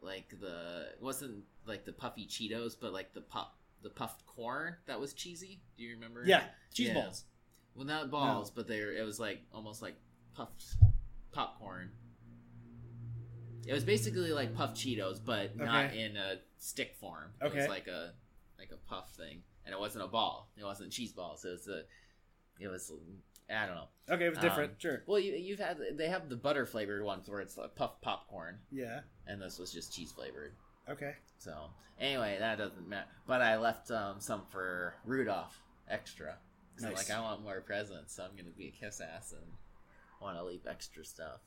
[0.04, 3.50] like the it wasn't like the puffy Cheetos, but like the puff
[3.82, 5.62] the puffed corn that was cheesy.
[5.78, 6.24] Do you remember?
[6.26, 6.44] yeah,
[6.74, 6.94] cheese Yeah.
[6.96, 7.24] balls.
[7.76, 9.96] Well, not balls, but they were, it was like almost like
[10.36, 10.64] puffed
[11.32, 11.90] popcorn.
[13.66, 17.32] It was basically like puffed Cheetos, but not in a stick form.
[17.42, 17.58] It Okay.
[17.60, 18.14] was like a
[18.60, 20.52] like a puff thing, and it wasn't a ball.
[20.58, 21.46] It wasn't cheese balls.
[21.46, 21.84] It was a.
[22.60, 22.92] It was
[23.50, 23.88] I don't know.
[24.10, 24.72] Okay, it was different.
[24.72, 25.04] Um, sure.
[25.08, 28.60] Well, you, you've had they have the butter flavored ones where it's like puff popcorn,
[28.72, 29.02] Yeah.
[29.28, 30.54] And this was just cheese flavored.
[30.90, 31.14] Okay.
[31.38, 31.54] So
[32.00, 33.08] anyway, that doesn't matter.
[33.28, 35.60] But I left um, some for Rudolph
[35.90, 36.38] extra.
[36.78, 37.10] So Nice.
[37.10, 39.46] like I want more presents, so I'm gonna be a kiss ass and
[40.22, 41.42] want to leave extra stuff.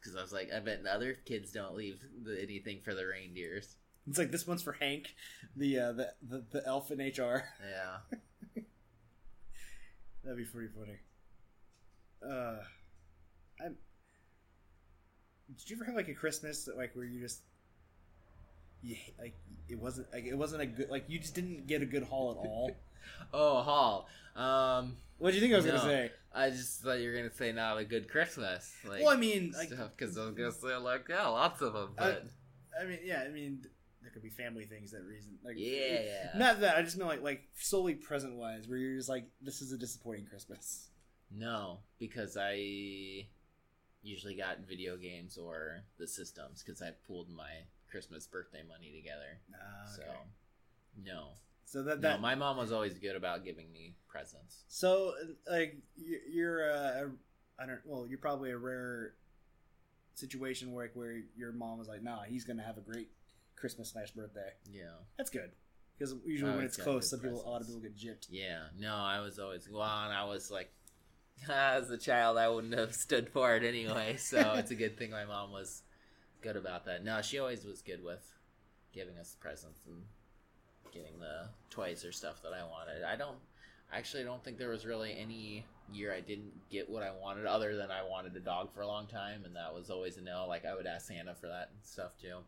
[0.00, 3.06] Because I was like, I bet the other kids don't leave the, anything for the
[3.06, 3.76] reindeers.
[4.08, 5.14] It's like this one's for Hank,
[5.56, 7.44] the uh, the, the the elf in HR.
[7.60, 7.98] Yeah,
[10.24, 10.98] That'd be pretty funny.
[12.24, 12.62] Uh,
[13.64, 13.76] I'm.
[15.58, 17.40] Did you ever have like a Christmas that, like where you just,
[18.82, 19.36] you like
[19.68, 22.32] it wasn't like it wasn't a good like you just didn't get a good haul
[22.32, 22.70] at all?
[23.34, 24.08] Oh, haul.
[24.36, 25.72] Um, what do you think I was No.
[25.72, 26.10] gonna say?
[26.32, 28.72] I just thought you were gonna say not a good Christmas.
[28.88, 31.94] Like, well, I mean, like, because I was gonna say like, yeah, lots of them.
[31.96, 32.24] But
[32.80, 33.64] I mean, yeah, I mean,
[34.02, 36.28] there could be family things that reason, like, yeah, yeah.
[36.38, 39.60] Not that I just mean like like solely present wise, where you're just like, this
[39.62, 40.88] is a disappointing Christmas.
[41.30, 43.26] No, because I
[44.02, 47.50] usually got video games or the systems because I pooled my
[47.90, 49.38] Christmas birthday money together.
[49.54, 50.02] Ah, So,
[51.04, 51.28] no.
[51.64, 54.64] So that No, my mom was always good about giving me presents.
[54.68, 55.14] So,
[55.48, 57.08] like, you- you're uh,
[57.58, 57.80] I don't.
[57.86, 59.14] Well, you're probably a rare
[60.14, 63.10] situation where where your mom was like, "Nah, he's gonna have a great
[63.56, 64.90] Christmas slash birthday." Yeah.
[65.16, 65.52] That's good
[65.96, 68.26] because usually Oh, when it's close, some people, a lot of people get gypped.
[68.28, 68.68] Yeah.
[68.76, 70.72] No, I was always, well, and I was like,
[71.50, 74.16] as a child, I wouldn't have stood for it anyway.
[74.16, 75.82] So it's a good thing my mom was
[76.42, 77.04] good about that.
[77.04, 78.22] No, she always was good with
[78.92, 80.02] giving us presents and
[80.92, 83.02] getting the toys or stuff that I wanted.
[83.04, 83.36] I don't,
[83.92, 87.46] I actually don't think there was really any year I didn't get what I wanted
[87.46, 89.44] other than I wanted a dog for a long time.
[89.44, 90.46] And that was always a no.
[90.48, 92.38] Like I would ask Santa for that and stuff too.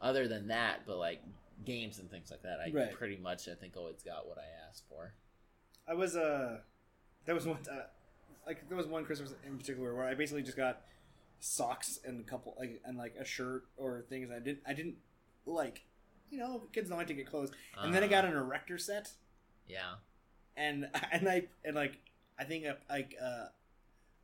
[0.00, 1.20] Other than that, but like
[1.64, 2.92] games and things like that, I Right.
[2.92, 5.12] pretty much, I think, always got what I asked for.
[5.88, 6.58] I was uh,
[7.24, 7.86] there was one uh,
[8.48, 10.80] like there was one Christmas in particular where I basically just got
[11.40, 14.96] socks and a couple like and like a shirt or things I didn't I didn't
[15.46, 15.82] like.
[16.30, 17.50] You know, kids don't like to get clothes.
[17.80, 19.12] And then I Uh, got an erector set.
[19.66, 19.94] yeah,
[20.56, 22.00] and and I and like
[22.38, 23.46] I think a like uh,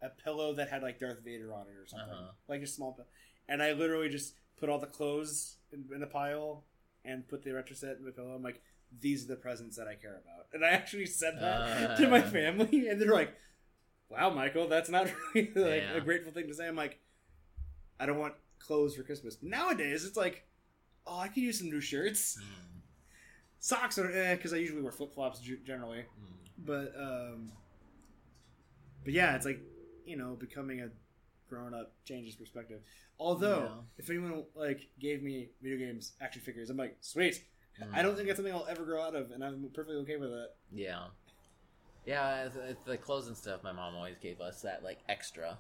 [0.02, 2.32] a pillow that had like Darth Vader on it or something, Uh-huh.
[2.48, 3.06] like a small pillow.
[3.48, 6.64] And I literally just put all the clothes in, in a pile
[7.04, 8.30] and put the erector set in the pillow.
[8.34, 8.62] I'm like,
[9.00, 10.46] these are the presents that I care about.
[10.54, 12.30] And I actually said that to my Uh.
[12.30, 13.34] family, and they're like,
[14.16, 15.96] "Wow, Michael, that's not really like Yeah.
[15.96, 16.98] a grateful thing to say." I'm like,
[18.00, 19.36] I don't want clothes for Christmas.
[19.42, 20.46] Nowadays, it's like,
[21.06, 22.38] oh, I could use some new shirts.
[22.40, 22.80] Mm,
[23.60, 26.48] Socks are eh, because I usually wear flip flops generally mm.
[26.58, 27.50] but um
[29.02, 29.60] but yeah it's like
[30.04, 30.88] you know becoming a
[31.48, 32.80] grown-up changes perspective
[33.18, 33.80] although Yeah.
[33.98, 37.42] if anyone like gave me video games action figures i'm like sweet
[37.92, 40.30] i don't think that's something i'll ever grow out of and i'm perfectly okay with
[40.30, 41.04] it Yeah,
[42.07, 42.44] yeah.
[42.46, 43.62] It's, it's the clothes and stuff.
[43.62, 45.59] My mom always gave us that like extra,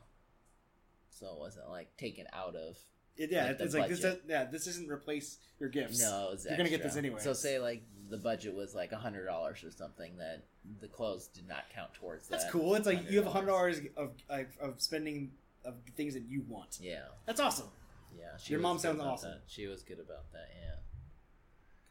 [1.10, 2.76] so it wasn't like taken out of
[3.16, 4.00] It- yeah, Like it's like this.
[4.00, 4.22] budget.
[4.28, 6.00] Yeah, this doesn't replace your gifts.
[6.00, 7.20] No, it's You're gonna get this anyway.
[7.20, 10.16] So say like the budget was like a hundred dollars or something.
[10.18, 10.44] That
[10.80, 12.40] the clothes did not count towards that.
[12.40, 12.74] That's cool.
[12.74, 13.96] It's like you have a hundred $100.
[13.96, 15.30] of, of of spending
[15.64, 16.78] of things that you want.
[16.80, 17.68] Yeah, That's awesome.
[18.18, 18.24] yeah.
[18.46, 19.30] Your mom sounds awesome.
[19.30, 19.42] that.
[19.46, 20.48] She was good about that.
[20.60, 20.74] Yeah.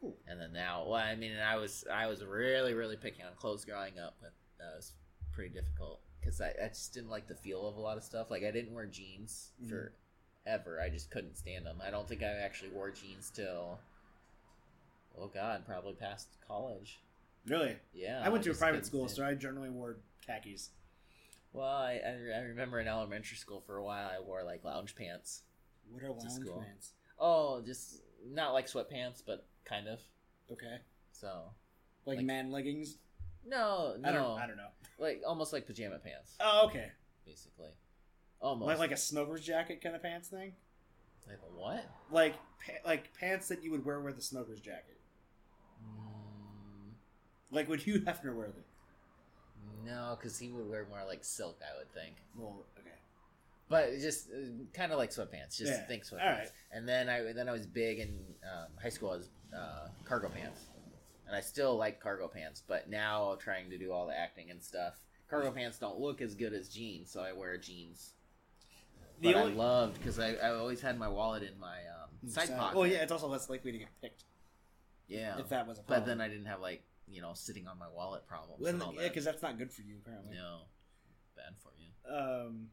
[0.02, 0.16] Cool.
[0.28, 3.64] And then now, well, I mean, I was I was really really picking on clothes
[3.66, 4.94] growing up, but that was
[5.34, 8.30] pretty difficult because I, I just didn't like the feel of a lot of stuff.
[8.32, 9.70] Like I didn't wear jeans Mhm.
[9.70, 9.92] for
[10.46, 10.80] ever.
[10.82, 11.82] I just couldn't stand them.
[11.86, 13.80] I don't think I actually wore jeans till
[15.18, 17.00] oh god, probably past college.
[17.48, 20.70] Really, Yeah, I went to a private school, stand- so I generally wore khakis.
[21.52, 24.96] Well, I, I I remember in elementary school for a while I wore like lounge
[24.96, 25.44] pants.
[25.92, 26.94] What are lounge pants?
[27.20, 30.00] Oh, just not like sweatpants, but kind of.
[30.52, 30.78] Okay,
[31.12, 31.44] So
[32.06, 32.98] like, Like- man leggings.
[33.46, 34.40] No, no, I don't.
[34.42, 34.68] I don't know.
[35.00, 36.92] like almost like pajama pants, Oh, okay.
[37.26, 37.70] basically.
[38.42, 40.54] Almost Like like a smoker's jacket kind of pants thing.
[41.28, 41.86] Like a what?
[42.12, 42.34] Like
[42.66, 45.00] pa- like pants that you would wear with a smoker's jacket.
[45.86, 46.92] Mm,
[47.52, 48.64] Like would Hugh Hefner wear them?
[49.86, 52.16] no, because he would wear more like silk, I would think.
[52.38, 52.90] Well, okay.
[53.70, 55.58] But just uh, kind of like sweatpants.
[55.58, 55.86] Just Yeah.
[55.88, 56.20] think sweatpants.
[56.40, 56.52] Right.
[56.72, 59.12] And then I then I was big in um, high school.
[59.12, 60.62] I was uh, cargo pants,
[61.28, 62.62] and I still like cargo pants.
[62.66, 64.96] But now trying to do all the acting and stuff,
[65.30, 68.14] cargo pants don't look as good as jeans, so I wear jeans.
[69.22, 72.30] The But only I loved because I, I always had my wallet in my um,
[72.30, 72.78] side pocket.
[72.78, 74.24] Well, yeah, it's also less likely to get picked
[75.08, 75.38] yeah.
[75.40, 76.02] if that was a problem.
[76.02, 78.82] But then I didn't have like you know sitting on my wallet problems Well, and
[78.82, 79.10] all yeah, that.
[79.10, 80.36] because that's not good for you apparently.
[80.36, 80.62] no,
[81.36, 82.16] bad for you.
[82.16, 82.68] Um,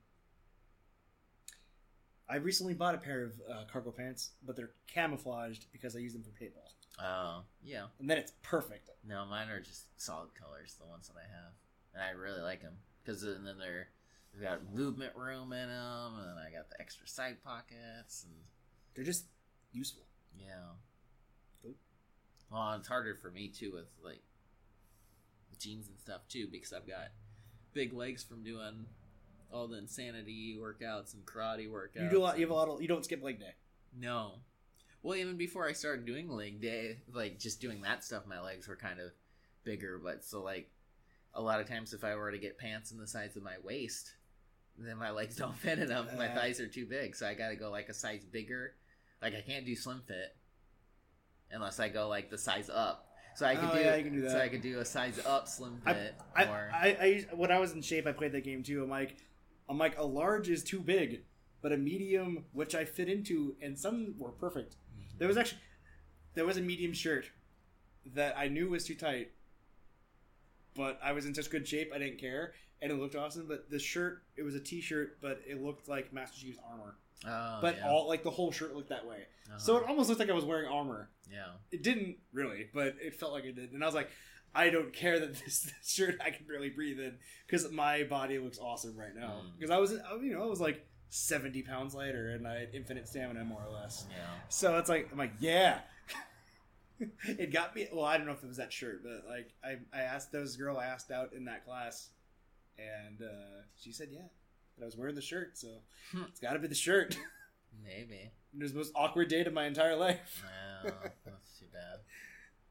[2.29, 6.13] I recently bought a pair of uh, cargo pants, but they're camouflaged because I use
[6.13, 6.71] them for paintball,
[7.03, 7.87] Oh yeah.
[7.99, 8.91] and then it's perfect.
[9.07, 11.53] No, mine are just solid colors, the ones that I have,
[11.95, 13.89] and I really like them because then they're
[14.33, 18.35] they've got movement room in them, and I got the extra side pockets, and
[18.95, 19.25] They're just
[19.73, 20.03] useful.
[20.39, 20.75] yeah.
[21.63, 21.75] Cool.
[22.51, 24.23] Well, it's harder for me too with like
[25.59, 27.09] jeans and stuff too because I've got
[27.73, 28.87] big legs from doing
[29.53, 32.03] all the insanity workouts and karate workouts.
[32.03, 32.39] You do a lot.
[32.39, 32.81] You have a lot of.
[32.83, 33.55] You don't skip leg day.
[33.99, 34.35] No.
[35.03, 38.69] Well, even before I started doing leg day, like just doing that stuff, my legs
[38.69, 39.11] were kind of
[39.65, 39.99] bigger.
[40.03, 40.71] But so, like,
[41.35, 43.57] a lot of times if I were to get pants in the size of my
[43.65, 44.13] waist,
[44.77, 46.09] then my legs don't fit in them.
[46.19, 47.17] My thighs are too big.
[47.17, 48.75] So I got to go like a size bigger.
[49.23, 50.37] Like, I can't do slim fit
[51.51, 53.07] unless I go like the size up.
[53.37, 54.39] So I could Oh, do, yeah, do So.
[54.41, 56.15] I could do a size up slim fit.
[56.37, 58.83] I, or, I, I, used- when I was in shape, I played that game too.
[58.83, 59.17] I'm like,
[59.69, 61.23] I'm like, a large is too big,
[61.63, 64.77] but a medium, which I fit into, and some were perfect.
[65.21, 65.61] There was actually,
[66.35, 67.27] there was a medium shirt
[68.15, 69.31] that I knew was too tight,
[70.75, 73.47] but I was in such good shape I didn't care, and it looked awesome.
[73.47, 76.97] But the shirt, it was a T-shirt, but it looked like Master Chief's armor.
[77.27, 77.89] oh, but yeah.
[77.89, 79.19] all like the whole shirt looked that way,
[79.49, 79.59] Uh-huh.
[79.59, 81.11] so it almost looked like I was wearing armor.
[81.31, 81.45] yeah.
[81.71, 83.73] It didn't really, but it felt like it did.
[83.73, 84.09] And I was like,
[84.55, 88.39] I don't care that this, this shirt I can barely breathe in because my body
[88.39, 89.43] looks awesome right now.
[89.45, 89.59] Mm.
[89.59, 93.07] Because I was, you know, I was like seventy pounds lighter and I had infinite
[93.09, 94.07] stamina more or less.
[94.11, 94.17] Yeah.
[94.49, 95.81] So it's like I'm like, yeah.
[97.27, 97.89] it got me.
[97.93, 100.43] Well, I don't know if it was that shirt, but like I, I asked those
[100.43, 102.09] was girl I asked out in that class,
[102.79, 104.21] and uh, she said yeah.
[104.77, 105.69] But I was wearing the shirt, so
[106.13, 106.23] Hmm.
[106.29, 107.17] it's got to be the shirt.
[107.85, 108.31] Maybe.
[108.53, 110.43] it was the most awkward date of my entire life.
[110.85, 110.93] Well,
[111.25, 112.01] that's too bad.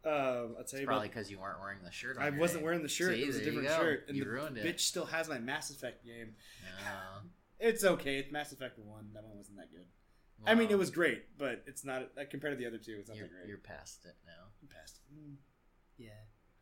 [0.06, 2.18] Um, I'll tell you Probably because you weren't wearing the shirt.
[2.18, 3.16] On I wasn't wearing the shirt.
[3.16, 4.06] See, it was a different shirt.
[4.08, 4.66] And You the ruined it.
[4.66, 6.36] bitch still has my Mass Effect game.
[6.64, 7.30] No.
[7.60, 8.18] It's okay.
[8.18, 9.10] It's Mass Effect 1.
[9.14, 9.86] That one wasn't that good.
[10.46, 12.96] I mean, it was great, but it's not uh, compared to the other two.
[13.00, 13.48] It's not You're, that great.
[13.50, 14.48] you're past it now.
[14.62, 15.00] I'm past.
[15.14, 15.36] Mm,
[15.98, 16.12] yeah.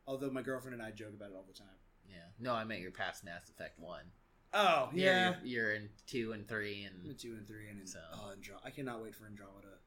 [0.08, 1.68] Although my girlfriend and I joke about it all the time.
[2.10, 2.16] Yeah.
[2.39, 4.06] No, I meant you're past Mass Effect one.
[4.54, 5.36] Oh yeah.
[5.43, 8.60] You're, you're in two and three, and two and three, and in, So- oh, Andro-
[8.66, 9.68] I cannot wait for Andromeda.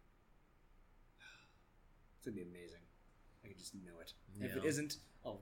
[2.18, 2.82] It's gonna be amazing.
[3.44, 4.12] I can just know it.
[4.40, 5.40] If it isn't, I'll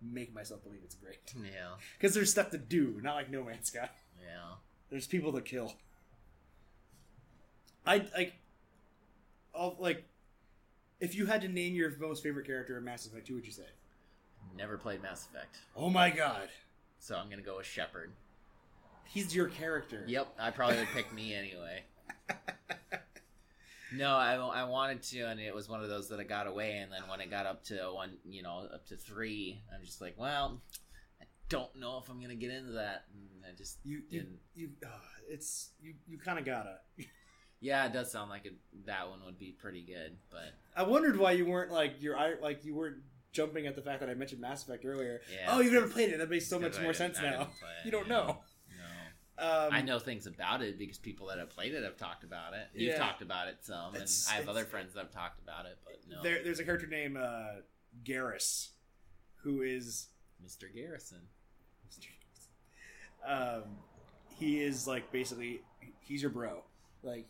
[0.00, 1.18] make myself believe it's great.
[1.36, 3.88] yeah, Because there's stuff to do, not like No Man's Sky.
[4.20, 4.54] yeah.
[4.92, 5.72] There's people to kill.
[7.86, 8.34] I like.
[9.54, 10.04] I'll like.
[11.00, 13.52] If you had to name your most favorite character in Mass Effect, who would you
[13.52, 13.64] say?
[14.54, 16.48] Never played Mass Effect, Oh my god,
[16.98, 18.12] so I'm gonna go with Shepard.
[19.08, 20.04] he's your character.
[20.06, 21.84] Yep, I probably would pick me anyway.
[23.94, 26.78] No, I, I wanted to, and it was one of those that I got away.
[26.78, 30.00] And then when it got up to one, you know, up to three, I'm just
[30.00, 30.62] like, well,
[31.52, 33.04] don't know if I'm gonna get into that.
[33.12, 34.38] And I just You you didn't.
[34.54, 34.70] you.
[34.84, 34.88] Uh,
[35.28, 35.94] it's you.
[36.08, 36.78] You kind of gotta.
[37.60, 38.54] Yeah, it does sound like it,
[38.86, 42.64] that one would be pretty good, but I wondered why you weren't like your like
[42.64, 42.96] you weren't
[43.32, 45.20] jumping at the fact that I mentioned Mass Effect earlier.
[45.32, 45.46] yeah.
[45.48, 46.18] Oh, you've never played it.
[46.18, 47.42] That makes so much I more sense now.
[47.42, 47.48] it,
[47.84, 48.12] You don't yeah.
[48.14, 48.38] know.
[49.38, 52.52] Um, I know things about it because people that have played it have talked about
[52.52, 52.66] it.
[52.74, 52.98] You've Yeah.
[52.98, 55.78] talked about it some, and I have other friends that have talked about it.
[55.84, 57.62] But no, There, there's a character named uh,
[58.04, 58.68] Garrus,
[59.42, 60.08] who is
[60.44, 60.72] Mr.
[60.72, 61.22] Garrison.
[63.26, 63.62] Um,
[64.36, 65.62] he is like basically
[66.00, 66.62] he's your bro.
[67.02, 67.26] Like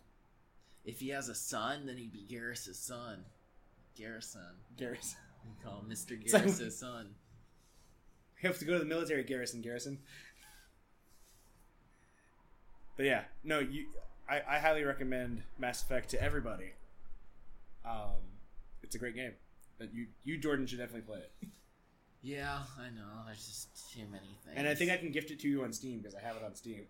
[0.84, 3.24] If he has a son, then he'd be Garrus's son.
[3.97, 4.40] Garrison.
[4.76, 5.18] Garrison.
[5.45, 6.20] You call him Mr.
[6.20, 7.14] It's like- son.
[8.43, 9.61] You have to go to the military, Garrison.
[9.61, 9.99] Garrison.
[12.97, 13.86] But yeah, no, you.
[14.28, 16.72] I, I highly recommend Mass Effect to everybody.
[17.84, 18.16] Um,
[18.82, 19.32] it's a great game,
[19.78, 21.49] but you you Jordan should definitely play it.
[22.22, 23.24] Yeah, I know.
[23.26, 24.54] There's just too many things.
[24.56, 26.42] And I think I can gift it to you on Steam because I have it
[26.44, 26.82] on Steam.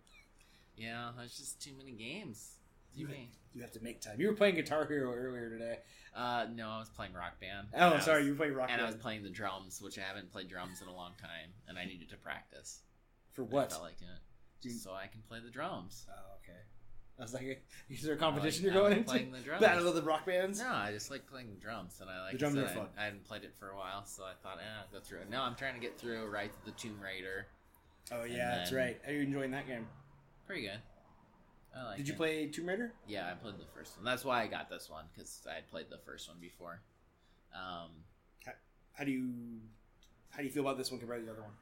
[0.76, 2.56] Yeah, there's just too many games.
[2.94, 3.30] Many.
[3.54, 4.20] You have to make time.
[4.20, 5.78] You were playing Guitar Hero earlier today.
[6.14, 7.68] Uh, no, I was playing Rock Band.
[7.72, 8.80] Oh, And I sorry, was- you were playing Rock Band?
[8.82, 11.54] And I was playing the drums, which I haven't played drums in a long time,
[11.68, 12.82] and I needed to practice.
[13.32, 13.70] For I what?
[13.70, 14.06] felt like it.
[14.68, 16.06] You- so I can play the drums.
[16.10, 16.58] Oh, okay.
[17.22, 19.08] I was like, is there a competition like- you're going into?
[19.10, 19.62] playing the drums.
[19.62, 20.58] Battle of the Rock Bands?
[20.58, 22.86] No, I just like playing drums, and I like The drums I are fun.
[22.98, 25.20] I, I hadn't played it for a while, so I thought, eh, I'll go through
[25.20, 25.30] it.
[25.30, 27.46] No, I'm trying to get through Rise of the Tomb Raider.
[28.10, 29.00] Oh, yeah, that's right.
[29.06, 29.86] Are you enjoying that game?
[30.48, 30.80] Pretty good.
[31.76, 32.16] I like Did you it.
[32.16, 32.92] play Tomb Raider?
[33.06, 34.04] Yeah, I played the first one.
[34.04, 36.80] That's why I got this one because I had played the first one before.
[37.54, 37.90] Um,
[38.94, 39.30] How do you
[40.30, 41.52] how do you feel about this one compared to the other one?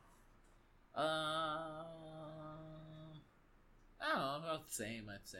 [0.96, 1.84] uh,
[4.00, 5.08] I don't know, about the same.
[5.12, 5.38] I'd say.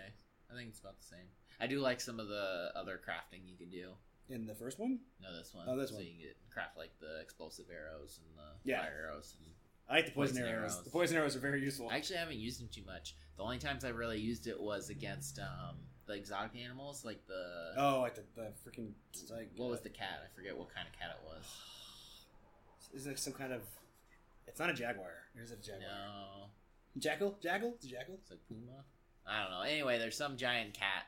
[0.51, 1.27] I think it's about the same.
[1.61, 3.91] I do like some of the other crafting you can do.
[4.29, 5.01] In the first one?
[5.21, 5.67] No, this one.
[5.69, 6.05] Oh, this so one.
[6.05, 8.81] you can get, craft like the explosive arrows and the Yeah.
[8.81, 9.35] fire arrows.
[9.89, 10.73] I like the poison, Poison arrows.
[10.73, 10.85] arrows.
[10.85, 11.89] The poison arrows are very useful.
[11.91, 13.17] I actually haven't used them too much.
[13.37, 17.73] The only times I really used it was against um, the exotic animals, like the
[17.77, 18.93] oh, like the, the freaking
[19.31, 20.23] like what was the cat?
[20.25, 21.45] I forget what kind of cat it was.
[22.95, 23.63] Is it some kind of?
[24.47, 25.11] It's not a jaguar.
[25.37, 25.89] Or is it a jaguar?
[25.89, 26.45] No,
[27.01, 27.39] Jackal?
[27.43, 27.73] Jackal?
[27.77, 28.15] It's jackal?
[28.21, 28.85] it's like puma.
[29.27, 29.61] I don't know.
[29.63, 31.05] Anyway, there's some giant cat,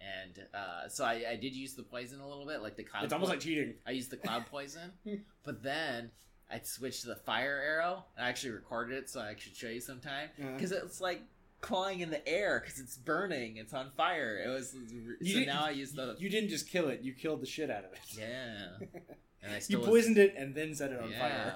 [0.00, 3.04] and uh, so I, I did use the poison a little bit, like the cloud.
[3.04, 3.74] It's almost like cheating.
[3.86, 4.92] I used the cloud poison,
[5.44, 6.10] but then
[6.50, 8.04] I switched to the fire arrow.
[8.16, 10.52] and I actually recorded it, so I should show you sometime Uh-huh.
[10.54, 11.22] because it's like
[11.62, 13.56] clawing in the air because it's burning.
[13.56, 14.38] It's on fire.
[14.44, 14.74] It was
[15.20, 17.00] You so now I use the You didn't just kill it.
[17.00, 17.98] You killed the shit out of it.
[18.18, 18.66] yeah,
[19.42, 21.18] and I You still was- poisoned it and then set it on yeah.
[21.18, 21.54] fire.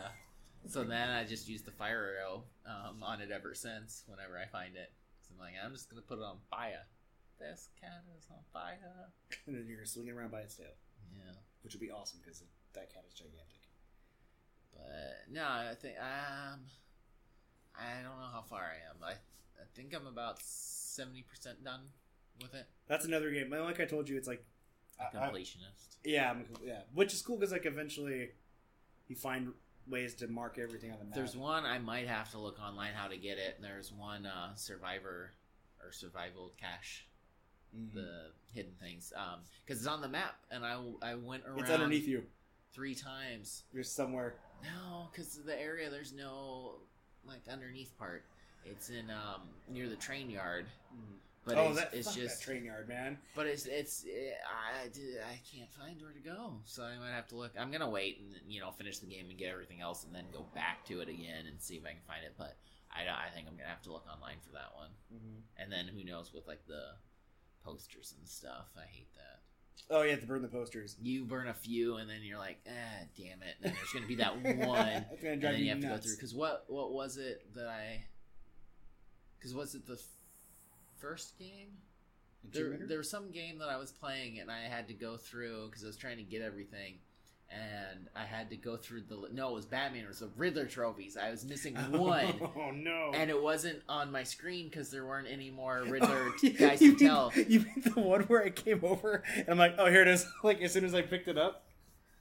[0.68, 4.04] So then I just used the fire arrow um, on it ever since.
[4.06, 4.92] Whenever I find it,
[5.22, 6.86] so I'm like, I'm just gonna put it on fire.
[7.38, 8.78] This cat is on fire.
[9.46, 10.66] And then you're swinging around by its tail,
[11.16, 11.32] Yeah,
[11.62, 12.42] which would be awesome because
[12.74, 13.62] that cat is gigantic.
[14.72, 16.60] but no, I think um,
[17.74, 19.02] I don't know how far I am.
[19.02, 21.80] I I think I'm about seventy percent done
[22.40, 22.66] with it.
[22.86, 23.50] That's another game.
[23.50, 24.44] Like I told you, it's like
[25.00, 25.96] I- I- Completionist.
[26.04, 28.30] yeah, I'm, yeah, which is cool because like eventually
[29.08, 29.52] you find
[29.86, 31.14] ways to mark everything on the map.
[31.14, 33.54] There's one I might have to look online how to get it.
[33.56, 35.32] and There's one uh, survivor
[35.82, 37.06] or survival cache
[37.76, 37.94] Mhm.
[37.94, 39.12] the hidden things
[39.64, 42.24] because it's on the map and I, I went around It's underneath you.
[42.72, 44.34] three times You're somewhere.
[44.64, 46.80] no because the area there's no
[47.24, 48.24] like underneath part
[48.64, 50.66] it's in um near the train yard
[51.44, 53.18] but oh, it's, that, it's just that train yard, man.
[53.34, 56.60] but it's it's eh, I I can't find where to go.
[56.64, 57.52] So I might have to look.
[57.58, 60.24] I'm gonna wait and you know finish the game and get everything else and then
[60.32, 62.34] go back to it again and see if I can find it.
[62.36, 62.56] But
[62.92, 64.90] I, I think I'm gonna have to look online for that one.
[65.58, 66.94] And then who knows with like the
[67.64, 68.68] posters and stuff.
[68.76, 69.40] I hate that.
[69.88, 70.96] Oh, you have to burn the posters.
[71.00, 73.56] you burn a few and then you're like ah damn it.
[73.62, 74.44] And then there's gonna be that one.
[74.44, 77.46] And It's gonna drive then you have to go through because what what was it
[77.54, 78.04] that i
[79.38, 79.98] because was it the
[81.00, 81.68] first game
[82.52, 85.66] there, there was some game that i was playing and i had to go through
[85.68, 86.94] because i was trying to get everything
[87.52, 90.04] and I had to go through the no, it was Batman.
[90.04, 91.16] It was the Riddler trophies.
[91.16, 93.10] I was missing one, Oh no!
[93.12, 96.96] and it wasn't on my screen because there weren't any more Riddler Oh, guys you
[96.96, 97.32] to mean- tell.
[97.34, 100.24] You mean the one where I came over and I'm like, oh, here it is.
[100.44, 101.66] Like as soon as I picked it up,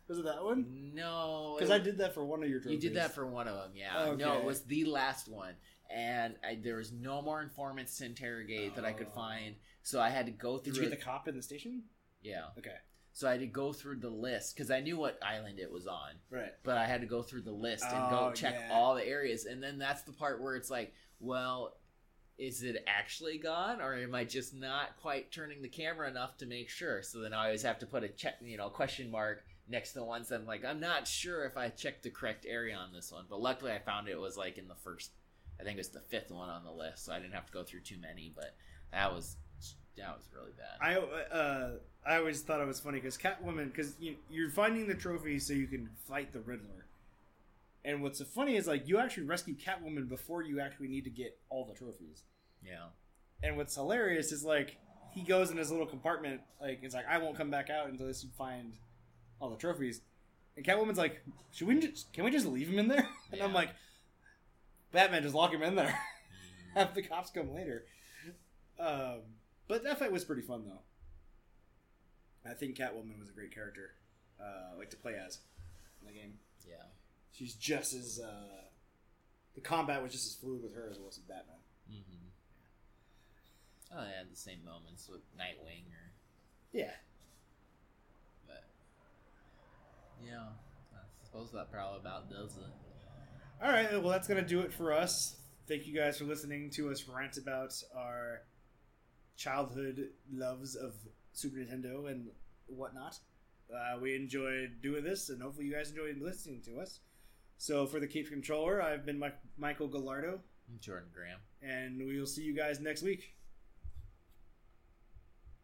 [0.08, 0.94] was it that one?
[0.96, 2.84] No, Because I did that for one of your Trophies.
[2.84, 4.06] You did that for one of them, yeah.
[4.06, 4.24] Okay.
[4.24, 5.54] No, it was the last one,
[5.90, 9.16] and I, there was no more informants to interrogate that I could Oh.
[9.16, 9.56] find.
[9.84, 10.74] So I had to go through.
[10.74, 11.84] Did you get it- the cop in the station?
[12.22, 12.50] yeah.
[12.58, 12.76] Okay,
[13.12, 15.88] So I had to go through the list because I knew what island it was
[15.88, 16.54] on, right.
[16.64, 18.70] but I had to go through the list and Oh, go check yeah.
[18.74, 21.76] all the areas, and then that's the part where it's like, well.
[22.38, 26.46] Is it actually gone, or am I just not quite turning the camera enough to
[26.46, 27.04] make sure?
[27.04, 30.00] So then I always have to put a check, you know, question mark next to
[30.00, 32.94] the ones that I'm like, I'm not sure if I checked the correct area on
[32.94, 33.26] this one.
[33.30, 35.12] But luckily, I found it was like in the first,
[35.60, 37.52] I think it was the fifth one on the list, so I didn't have to
[37.52, 38.32] go through too many.
[38.34, 38.56] But
[38.92, 39.36] that was
[39.98, 40.78] that was really bad.
[40.82, 40.96] I
[41.36, 41.72] uh,
[42.06, 45.54] I always thought it was funny because Catwoman, because you, you're finding the trophy so
[45.54, 46.86] you can fight the Riddler.
[47.86, 51.10] And what's so funny is like you actually rescue Catwoman before you actually need to
[51.10, 52.24] get all the trophies.
[52.64, 52.88] Yeah.
[53.44, 54.78] And what's hilarious is like
[55.14, 58.08] he goes in his little compartment, like it's like I won't come back out until
[58.08, 58.74] you find
[59.40, 60.02] all the trophies.
[60.56, 61.22] And Catwoman's like,
[61.52, 63.08] should we just can we just leave him in there?
[63.32, 63.70] And I'm like,
[64.92, 65.98] Batman, just lock him in there.
[66.76, 67.86] Have the cops come later.
[68.80, 69.22] Um,
[69.68, 72.50] but that fight was pretty fun though.
[72.50, 73.92] I think Catwoman was a great character,
[74.40, 75.40] uh, like to play as
[76.02, 76.34] in the game.
[76.68, 76.86] Yeah.
[77.32, 78.64] She's just as uh,
[79.56, 81.58] the combat was just as fluid with her as it was with Batman.
[81.92, 82.26] Mm-hmm.
[83.98, 86.12] Oh, they had the same moments with Nightwing, or
[86.72, 86.92] Yeah,
[88.46, 88.64] but
[90.26, 90.54] yeah,
[90.94, 92.89] I suppose that probably about does it.
[93.62, 95.36] All right, well, that's going to do it for us.
[95.68, 98.42] Thank you guys for listening to us rant about our
[99.36, 100.94] childhood loves of
[101.34, 102.28] Super Nintendo and
[102.68, 103.18] whatnot.
[103.74, 107.02] Uh, we enjoyed doing this, and hopefully, you guys enjoyed listening to us.
[107.58, 110.40] So, for the Cape Controller, I've been Mike- Michael Gallardo,
[110.80, 111.40] Jordan Graham.
[111.62, 113.36] and we will see you guys next week.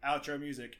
[0.04, 0.76] Outro music.